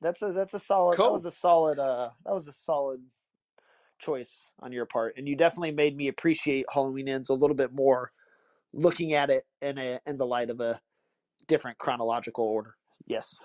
[0.00, 0.98] That's a that's a solid.
[0.98, 1.78] That was a solid.
[1.78, 3.02] Uh, that was a solid
[3.98, 7.72] choice on your part, and you definitely made me appreciate Halloween Ends a little bit
[7.72, 8.12] more,
[8.72, 10.80] looking at it in a in the light of a
[11.46, 12.76] different chronological order.
[13.06, 13.38] Yes.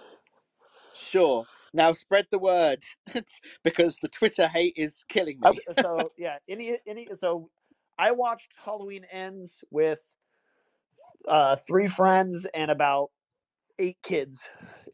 [0.94, 1.46] Sure.
[1.74, 2.84] Now spread the word
[3.64, 5.60] because the Twitter hate is killing me.
[5.72, 7.50] So yeah, any any so
[7.98, 10.02] I watched Halloween Ends with
[11.28, 13.10] uh three friends and about
[13.80, 14.42] eight kids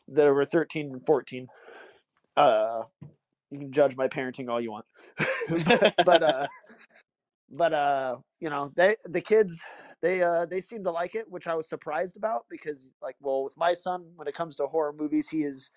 [0.08, 1.48] that were 13 and 14.
[2.38, 2.84] Uh
[3.52, 4.86] you can judge my parenting all you want.
[5.50, 6.48] but, but uh
[7.50, 9.60] but uh you know, they the kids
[10.02, 13.44] they uh they seem to like it, which I was surprised about because like well
[13.44, 15.72] with my son when it comes to horror movies he is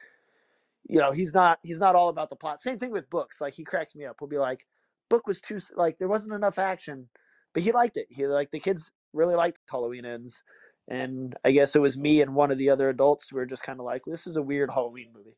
[0.89, 3.55] you know he's not he's not all about the plot same thing with books like
[3.55, 4.67] he cracks me up he'll be like
[5.13, 7.07] book was too like there wasn't enough action
[7.53, 10.43] but he liked it he like the kids really liked halloween ends
[10.89, 13.63] and i guess it was me and one of the other adults who were just
[13.63, 15.37] kind of like this is a weird halloween movie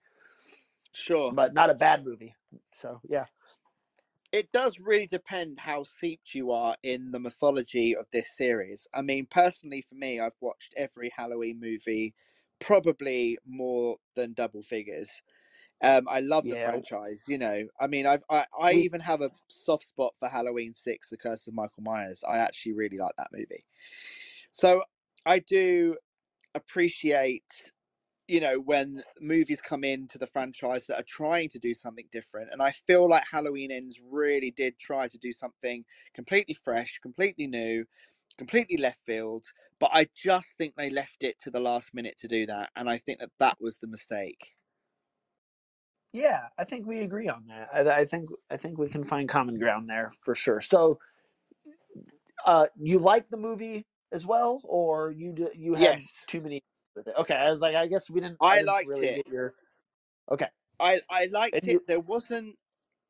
[0.93, 1.33] sure.
[1.33, 2.37] but not a bad movie
[2.73, 3.25] so yeah
[4.31, 8.85] it does really depend how seeped you are in the mythology of this series.
[8.93, 12.15] I mean, personally, for me, I've watched every Halloween movie
[12.59, 15.09] probably more than double figures.
[15.83, 16.57] Um, I love the Yeah.
[16.57, 17.25] franchise.
[17.29, 21.11] You know, I mean, I've I, I even have a soft spot for Halloween Six:
[21.11, 22.23] The Curse of Michael Myers.
[22.27, 23.61] I actually really like that movie.
[24.53, 24.85] So
[25.27, 25.97] I do
[26.55, 27.73] appreciate,
[28.29, 32.53] you know, when movies come into the franchise that are trying to do something different,
[32.53, 35.85] and I feel like Halloween Ends really did try to do something
[36.15, 37.87] completely fresh, completely new,
[38.39, 39.47] completely left field.
[39.81, 42.91] But I just think they left it to the last minute to do that, and
[42.91, 44.55] I think that that was the mistake.
[46.15, 47.69] Yeah, I think we agree on that.
[47.75, 50.61] I, I think I think we can find common ground there for sure.
[50.61, 51.01] So,
[52.47, 56.13] uh, you like the movie as well, or you you had Yes.
[56.29, 56.63] too many
[56.95, 57.15] with it?
[57.19, 58.37] Okay, I was like, I guess we didn't.
[58.41, 59.27] I didn't liked really it.
[59.27, 59.55] Your...
[60.31, 60.47] Okay,
[60.79, 61.73] I I liked And it.
[61.73, 62.57] you- There wasn't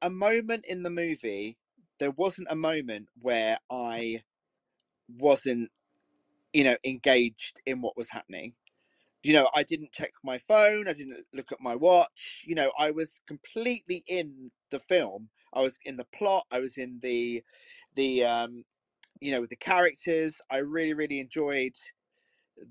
[0.01, 1.59] a moment in the movie.
[1.99, 4.23] There wasn't a moment where I
[5.19, 5.71] wasn't,
[6.55, 8.55] you know, engaged in what was happening.
[9.25, 10.87] You know, I didn't check my phone.
[10.89, 12.45] I didn't look at my watch.
[12.47, 15.31] You know, I was completely in the film.
[15.53, 16.47] I was in the plot.
[16.51, 17.43] I was in the,
[17.95, 18.65] the, um,
[19.21, 20.41] you know, with the characters.
[20.51, 21.75] I really, really enjoyed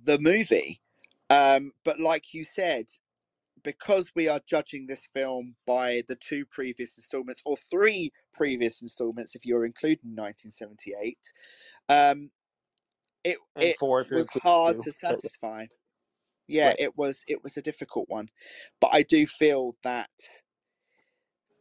[0.03, 0.81] the movie.
[1.29, 2.85] Um, but like you said,
[3.63, 9.35] because we are judging this film by the two previous installments or three previous installments
[9.35, 11.17] if you're including 1978
[11.89, 12.29] um
[13.23, 15.65] it and it four if you're was hard to satisfy
[16.47, 16.77] yeah Right.
[16.79, 18.29] it was it was a difficult one
[18.81, 20.09] but i do feel that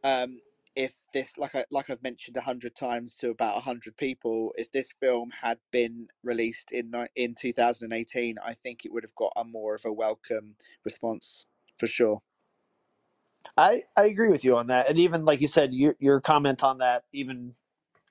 [0.03, 0.39] um
[0.75, 4.53] if this like I like I've mentioned a hundred times to about a hundred people,
[4.57, 9.33] if this film had been released in in 2018, I think it would have got
[9.37, 11.45] a more of a welcome response
[11.79, 12.21] for sure.
[13.57, 16.63] I I agree with you on that, and even like you said, your your comment
[16.63, 17.53] on that even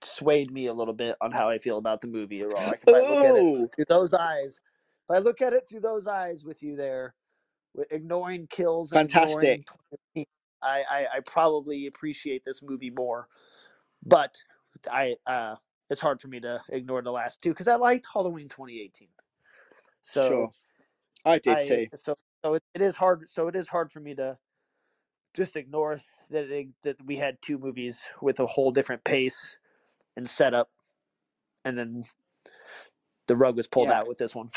[0.02, 2.66] swayed me a little bit on how I feel about the movie overall.
[2.66, 4.60] Like if I look at it through those eyes,
[5.14, 7.14] I look at it through those eyes with you there,
[7.90, 9.68] ignoring kills and ignoring Fantastic.
[10.62, 13.28] I, I I probably appreciate this movie more.
[14.05, 14.39] But
[14.90, 15.56] I uh
[15.90, 19.09] it's hard for me to ignore the last two because I liked Halloween 2018.
[20.02, 20.52] So sure.
[21.24, 21.89] I did I too.
[21.94, 24.39] so so it, it is hard so it is hard for me to
[25.34, 29.56] just ignore that it, that we had two movies with a whole different pace
[30.16, 30.70] and setup,
[31.64, 32.05] and then
[33.28, 33.93] the rug was pulled Yeah.
[33.93, 34.51] out with this one.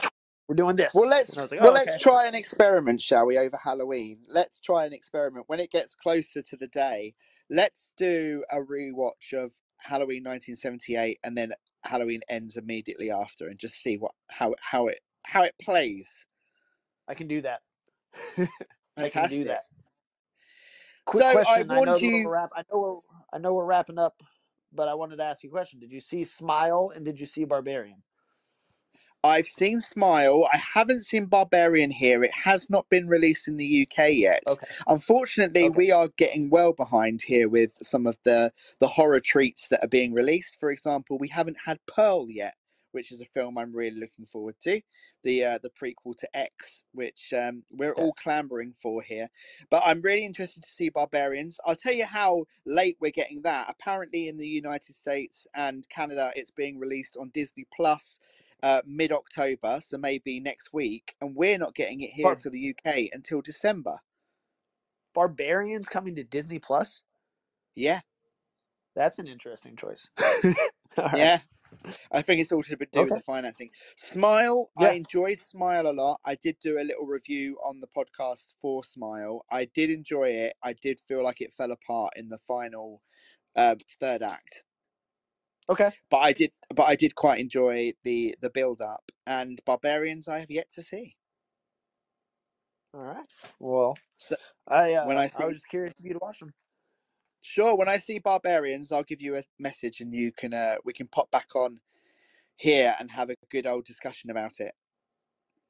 [0.47, 0.93] We're doing this.
[0.93, 3.37] Well, let's I like, well oh, let's try an experiment, shall we?
[3.37, 5.45] Over Halloween, let's try an experiment.
[5.47, 7.15] When it gets closer to the day,
[7.49, 11.51] let's do a rewatch of Halloween 1978, and then
[11.83, 16.07] Halloween ends immediately after, and just see what how how it how it plays.
[17.07, 17.61] I can do that.
[18.97, 19.63] I can do that.
[21.05, 21.71] Quick So question.
[21.71, 22.51] I, know you- wrap.
[22.55, 22.99] I know we're.
[23.33, 24.21] I know we're wrapping up,
[24.73, 25.79] but I wanted to ask you a question.
[25.79, 28.03] Did you see Smile and did you see Barbarian?
[29.25, 30.47] I've seen Smile.
[30.53, 32.23] I haven't seen Barbarian here.
[32.23, 34.43] It has not been released in the UK yet.
[34.47, 34.67] Okay.
[34.87, 35.75] Unfortunately, Okay.
[35.75, 39.89] we are getting well behind here with some of the the horror treats that are
[39.89, 40.57] being released.
[40.59, 42.55] For example, we haven't had Pearl yet,
[42.93, 44.81] which is a film I'm really looking forward to.
[45.23, 49.29] The uh, the prequel to X, which um, we're all clamoring for here.
[49.71, 51.59] But I'm really interested to see Barbarians.
[51.65, 53.67] I'll tell you how late we're getting that.
[53.69, 58.19] Apparently, in the United States and Canada, it's being released on Disney Plus
[58.65, 62.49] uh, mid October, so maybe next week, and we're not getting it here Barb- to
[62.49, 63.99] the UK until December.
[65.13, 67.03] Barbarian's coming to Disney Plus.
[67.75, 67.99] Yeah,
[68.95, 70.09] That's an interesting choice.
[70.97, 71.17] Right.
[71.17, 71.39] yeah.
[72.13, 73.69] I think it's all to do with the financing.
[73.97, 74.87] Smile, Yeah.
[74.87, 76.21] I enjoyed Smile a lot.
[76.23, 79.43] I did do a little review on the podcast for Smile.
[79.51, 80.53] I did enjoy it.
[80.63, 83.01] I did feel like it fell apart in the final
[83.57, 84.63] uh, third act.
[85.69, 85.91] Okay.
[86.09, 89.11] But I did, but I did quite enjoy the the build up.
[89.25, 91.15] And Barbarians, I have yet to see.
[92.93, 93.25] All right.
[93.59, 94.35] Well, So
[94.67, 96.53] I uh, when I see, I was just curious if you'd watch them.
[97.41, 97.75] Sure.
[97.75, 101.07] When I see barbarians, I'll give you a message, and you can uh, we can
[101.07, 101.79] pop back on
[102.57, 104.73] here and have a good old discussion about it.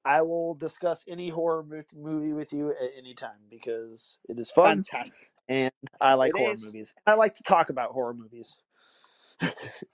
[0.05, 4.51] I will discuss any horror mo- movie with you at any time because it is
[4.51, 5.31] fun Fantastic.
[5.47, 6.65] and I like It horror is.
[6.65, 6.93] movies.
[7.07, 8.59] I like to talk about horror movies.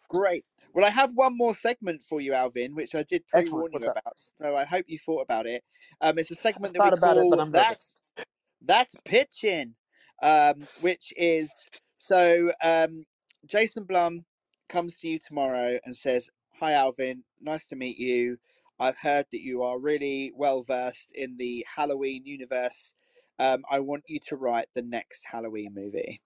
[0.10, 0.46] Great.
[0.74, 4.14] Well, I have one more segment for you, Alvin, which I did pre-warn you about.
[4.16, 5.64] So I hope you thought about it.
[6.00, 8.26] Um, it's a segment that we about it, call but I'm that's nervous.
[8.66, 9.76] that's pitching,
[10.24, 13.04] um, which is so um,
[13.46, 14.24] Jason Blum
[14.70, 17.24] comes to you tomorrow and says, "Hi, Alvin.
[17.42, 18.38] Nice to meet you.
[18.80, 22.94] I've heard that you are really well versed in the Halloween universe.
[23.40, 26.22] Um, I want you to write the next Halloween movie."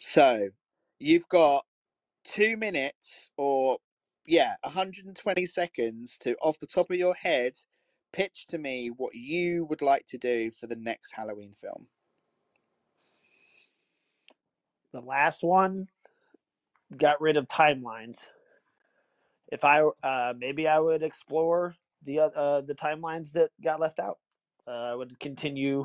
[0.00, 0.48] So
[1.02, 1.64] You've got
[2.24, 3.78] two minutes or
[4.24, 7.54] yeah, 120 seconds to off the top of your head
[8.12, 11.88] pitch to me what you would like to do for the next Halloween film.
[14.92, 15.88] The last one
[16.96, 18.26] got rid of timelines.
[19.50, 21.74] If I uh, maybe I would explore
[22.04, 24.18] the uh, uh the timelines that got left out.
[24.68, 25.84] Uh, I would continue.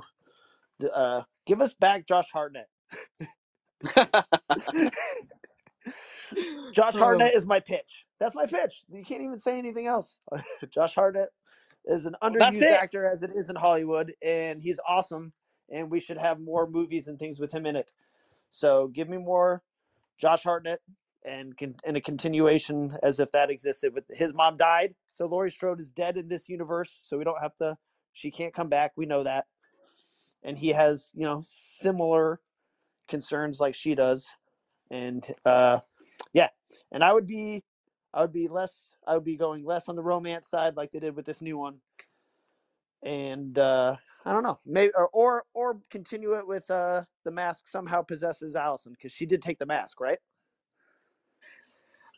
[0.78, 2.70] The, uh, give us back Josh Hartnett.
[6.74, 6.94] Josh.
[6.96, 8.06] Hartnett um, is my pitch.
[8.20, 8.84] That's my pitch.
[8.90, 10.20] You can't even say anything else.
[10.70, 11.30] Josh Hartnett
[11.86, 15.34] is an underused actor as it is in Hollywood, and he's awesome.
[15.72, 17.92] And we should have more movies and things with him in it.
[18.50, 19.64] So give me more
[20.18, 20.82] Josh Hartnett
[21.26, 23.94] and con- and a continuation as if that existed.
[23.94, 27.00] With his mom died, so Laurie Strode is dead in this universe.
[27.04, 27.78] So we don't have to.
[28.14, 28.94] She can't come back.
[28.96, 29.46] We know that.
[30.44, 32.40] And he has you know similar
[33.08, 34.28] concerns like she does,
[34.92, 35.80] and uh,
[36.34, 36.50] yeah.
[36.92, 37.64] And I would be,
[38.14, 38.90] I would be less.
[39.06, 41.58] I would be going less on the romance side like they did with this new
[41.58, 41.76] one.
[43.04, 47.68] And uh, I don't know, maybe or or, or continue it with uh, the mask
[47.68, 50.20] somehow possesses Allyson because she did take the mask, right?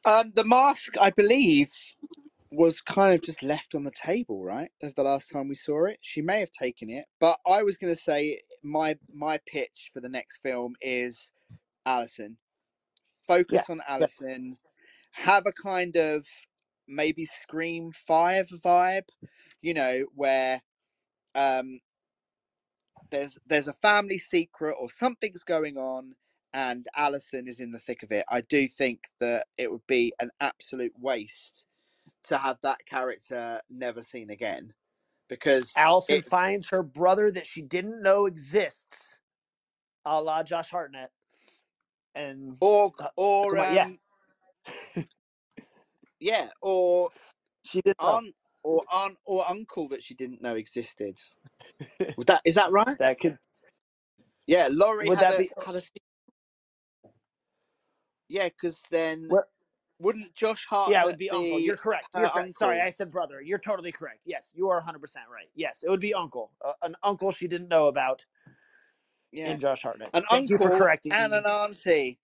[0.05, 1.69] Um, the mask, I believe,
[2.51, 4.69] was kind of just left on the table, right?
[4.81, 7.77] Of the last time we saw it, she may have taken it, but I was
[7.77, 11.31] going to say my my pitch for the next film is
[11.85, 12.37] Allyson.
[13.27, 14.57] Focus on Allyson.
[15.11, 16.25] Have a kind of
[16.87, 19.09] maybe Scream Five vibe,
[19.61, 20.61] you know, where
[21.35, 21.79] um,
[23.11, 26.15] there's there's a family secret or something's going on
[26.53, 28.25] and Allyson is in the thick of it.
[28.29, 31.67] I do think that it would be an absolute waste
[32.29, 34.73] to have that character never seen again
[35.27, 39.19] because Allyson finds her brother that she didn't know exists,
[40.05, 41.11] a la Josh Hartnett,
[42.15, 43.85] and or Uh, or yeah.
[43.85, 43.99] um,
[46.19, 47.09] yeah or
[47.65, 48.07] she didn't know.
[48.17, 51.17] aunt or aunt or uncle that she didn't know existed.
[52.17, 52.97] Was that is that right?
[52.99, 53.37] that could
[54.47, 55.81] Yeah, Laurie Would had that a be- had a.
[58.27, 59.47] Yeah, because then Where-
[59.99, 61.59] wouldn't Josh Hartnett yeah, it would be, uncle.
[61.59, 62.07] You're correct.
[62.15, 62.55] You're correct.
[62.55, 62.79] Sorry.
[62.81, 63.41] I said brother.
[63.41, 64.21] You're totally correct.
[64.25, 65.49] Yes, you are 100 percent right.
[65.55, 68.25] Yes, it would be uncle, uh, an uncle she didn't know about
[69.31, 70.09] yeah, in Josh Hartnett.
[70.13, 71.37] an Thank you uncle for correcting and me.
[71.37, 72.19] an auntie.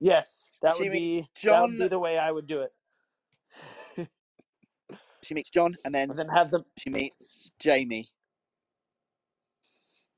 [0.00, 2.72] Yes, that She would be that would be the way I would do it.
[5.22, 6.64] She meets John, and then And then have them.
[6.76, 8.06] she meets Jamie.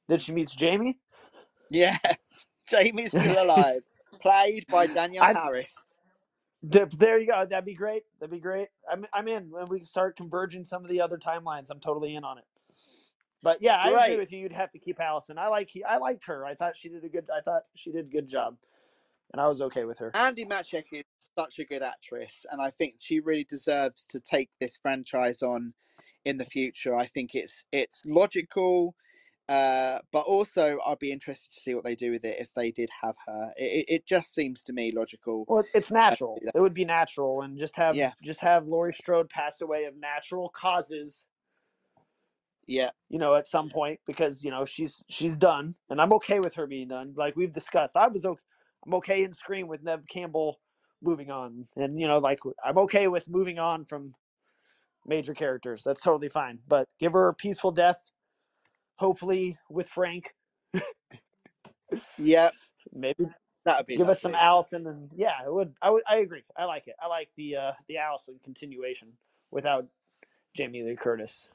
[0.09, 0.99] Then she meets Jamie.
[1.71, 1.97] Yeah,
[2.69, 3.83] Jamie's still alive,
[4.21, 5.77] played by Danielle I- Harris.
[6.71, 7.47] Th- There you go.
[7.47, 8.05] That'd be great.
[8.21, 8.69] That'd be great.
[8.91, 9.51] I'm I'm in.
[9.51, 12.45] When we start converging some of the other timelines, I'm totally in on it.
[13.43, 14.41] But yeah, I agree with you.
[14.41, 15.39] You'd have to keep Allyson.
[15.39, 16.45] I like I liked her.
[16.45, 17.29] I thought she did a good.
[17.35, 18.57] I thought she did a good job,
[19.33, 20.11] and I was okay with her.
[20.13, 21.05] Andi Matichak is
[21.39, 25.75] such a good actress, and I think she really deserves to take this franchise on
[26.25, 26.97] in the future.
[26.97, 28.97] I think it's it's logical,
[29.49, 32.71] uh, but also I'd be interested to see what they do with it if they
[32.71, 33.53] did have her.
[33.57, 35.49] It, it, it just seems to me logical.
[35.49, 36.45] Well, it's natural.
[36.55, 38.13] It would be natural, and just have Yeah.
[38.23, 41.27] just have Laurie Strode pass away of natural causes.
[42.67, 46.41] Yeah, You know, at some point because you know she's she's done, and I'm okay
[46.41, 47.15] with her being done.
[47.17, 48.41] Like we've discussed, I was okay.
[48.85, 50.61] I'm okay in Scream with Neve Campbell
[51.03, 54.13] moving on, and you know, like I'm okay with moving on from
[55.07, 55.83] major characters.
[55.85, 56.61] That's totally fine.
[56.67, 58.11] But give her a peaceful death,
[58.99, 60.35] hopefully with Frank.
[62.19, 62.51] yeah,
[62.93, 63.27] Maybe
[63.67, 63.97] that would be.
[63.97, 64.35] give us some.
[64.35, 65.75] Allyson, and yeah, it would.
[65.83, 66.03] I would.
[66.09, 66.45] I agree.
[66.57, 66.97] I like it.
[67.03, 69.15] I like the uh the Allyson continuation
[69.51, 69.87] without
[70.57, 71.49] Jamie Lee Curtis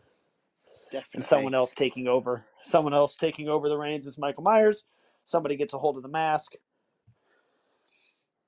[0.92, 1.16] Definitely.
[1.16, 2.46] and someone else taking over.
[2.62, 4.84] Someone else taking over the reins is Michael Myers.
[5.26, 6.54] Somebody gets a hold of the mask,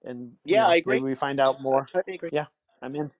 [0.03, 1.01] and you Yeah, know, I agree.
[1.01, 1.89] Maybe we find out more.
[1.93, 2.33] Totally agree.
[2.81, 3.11] I'm in.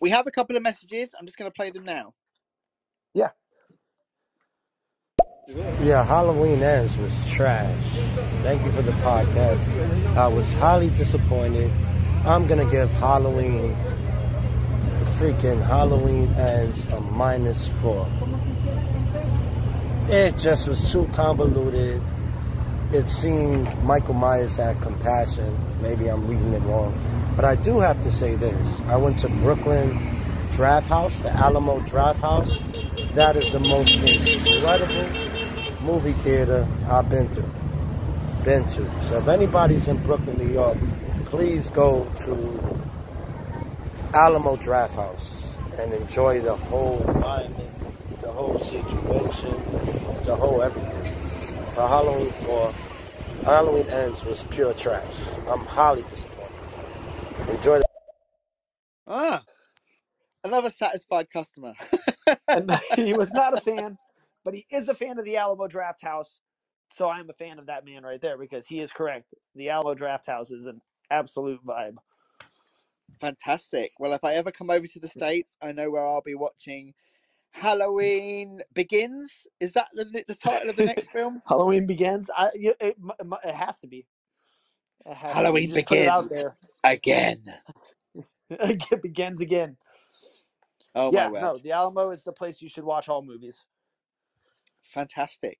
[0.00, 1.14] We have a couple of messages.
[1.18, 2.14] I'm just going to play them now.
[3.14, 3.30] Yeah.
[5.56, 7.74] Yeah, Halloween Ends was trash.
[8.42, 10.16] Thank you for the podcast.
[10.16, 11.72] I was highly disappointed.
[12.24, 13.76] I'm gonna give Halloween,
[15.00, 18.06] the freaking Halloween Ends, a minus four.
[20.06, 22.00] It just was too convoluted.
[22.92, 25.58] It seemed Michael Myers had compassion.
[25.82, 26.96] Maybe I'm reading it wrong.
[27.34, 28.80] But I do have to say this.
[28.86, 29.98] I went to Brooklyn
[30.52, 32.60] Drafthouse, the Alamo Drafthouse.
[33.14, 35.39] That is the most incredible
[35.82, 37.42] movie theater I've been to.
[38.44, 39.02] Been to.
[39.04, 40.78] So if anybody's in Brooklyn, New York,
[41.26, 42.78] please go to
[44.14, 45.32] Alamo Drafthouse
[45.78, 47.70] and enjoy the whole environment,
[48.22, 49.54] the whole situation,
[50.24, 51.14] the whole everything.
[51.74, 52.72] But Halloween for
[53.44, 55.14] Halloween ends was pure trash.
[55.48, 56.52] I'm highly disappointed.
[57.48, 57.84] Enjoy the
[59.06, 59.42] Ah,
[60.44, 61.74] another satisfied customer.
[62.48, 63.98] And he was not a fan,
[64.44, 66.40] but he is a fan of the Alamo Drafthouse.
[66.92, 69.32] So I'm a fan of that man right there because he is correct.
[69.54, 70.80] The Alamo Drafthouse is an
[71.10, 71.96] absolute vibe.
[73.20, 73.92] Fantastic.
[73.98, 76.94] Well, if I ever come over to the States, I know where I'll be watching
[77.52, 79.46] Halloween Begins.
[79.60, 81.42] Is that the, the title of the next film?
[81.48, 82.30] Halloween begins.
[82.36, 82.96] I it, it,
[83.44, 84.06] it has to be.
[85.06, 85.32] Has to be.
[85.34, 86.42] Halloween just put it out Begins.
[86.42, 86.56] there.
[86.84, 87.44] Again.
[88.50, 89.76] it begins again.
[90.94, 91.42] Oh, yeah, my word.
[91.42, 93.64] no, the Alamo is the place you should watch all movies.
[94.82, 95.58] Fantastic.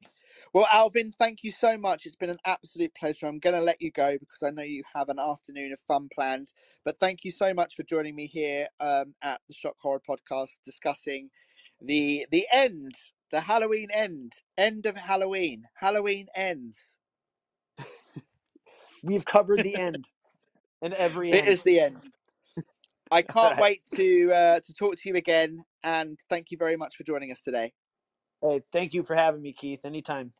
[0.53, 2.07] Well, Alvin, thank you so much.
[2.07, 3.27] It's been an absolute pleasure.
[3.27, 6.09] I'm going to let you go because I know you have an afternoon of fun
[6.13, 6.53] planned.
[6.85, 10.59] But thank you so much for joining me here um, at the Shock Horror Podcast
[10.65, 11.31] discussing
[11.81, 12.95] the the end,
[13.31, 15.65] the Halloween end, end of Halloween.
[15.77, 16.97] Halloween ends.
[19.03, 20.07] We've covered the end
[20.83, 21.47] and every It end.
[21.47, 22.03] is the end.
[23.11, 25.59] I can't wait to uh, to talk to you again.
[25.83, 27.73] And thank you very much for joining us today.
[28.43, 29.85] Hey, thank you for having me, Keith.
[29.85, 30.33] Anytime.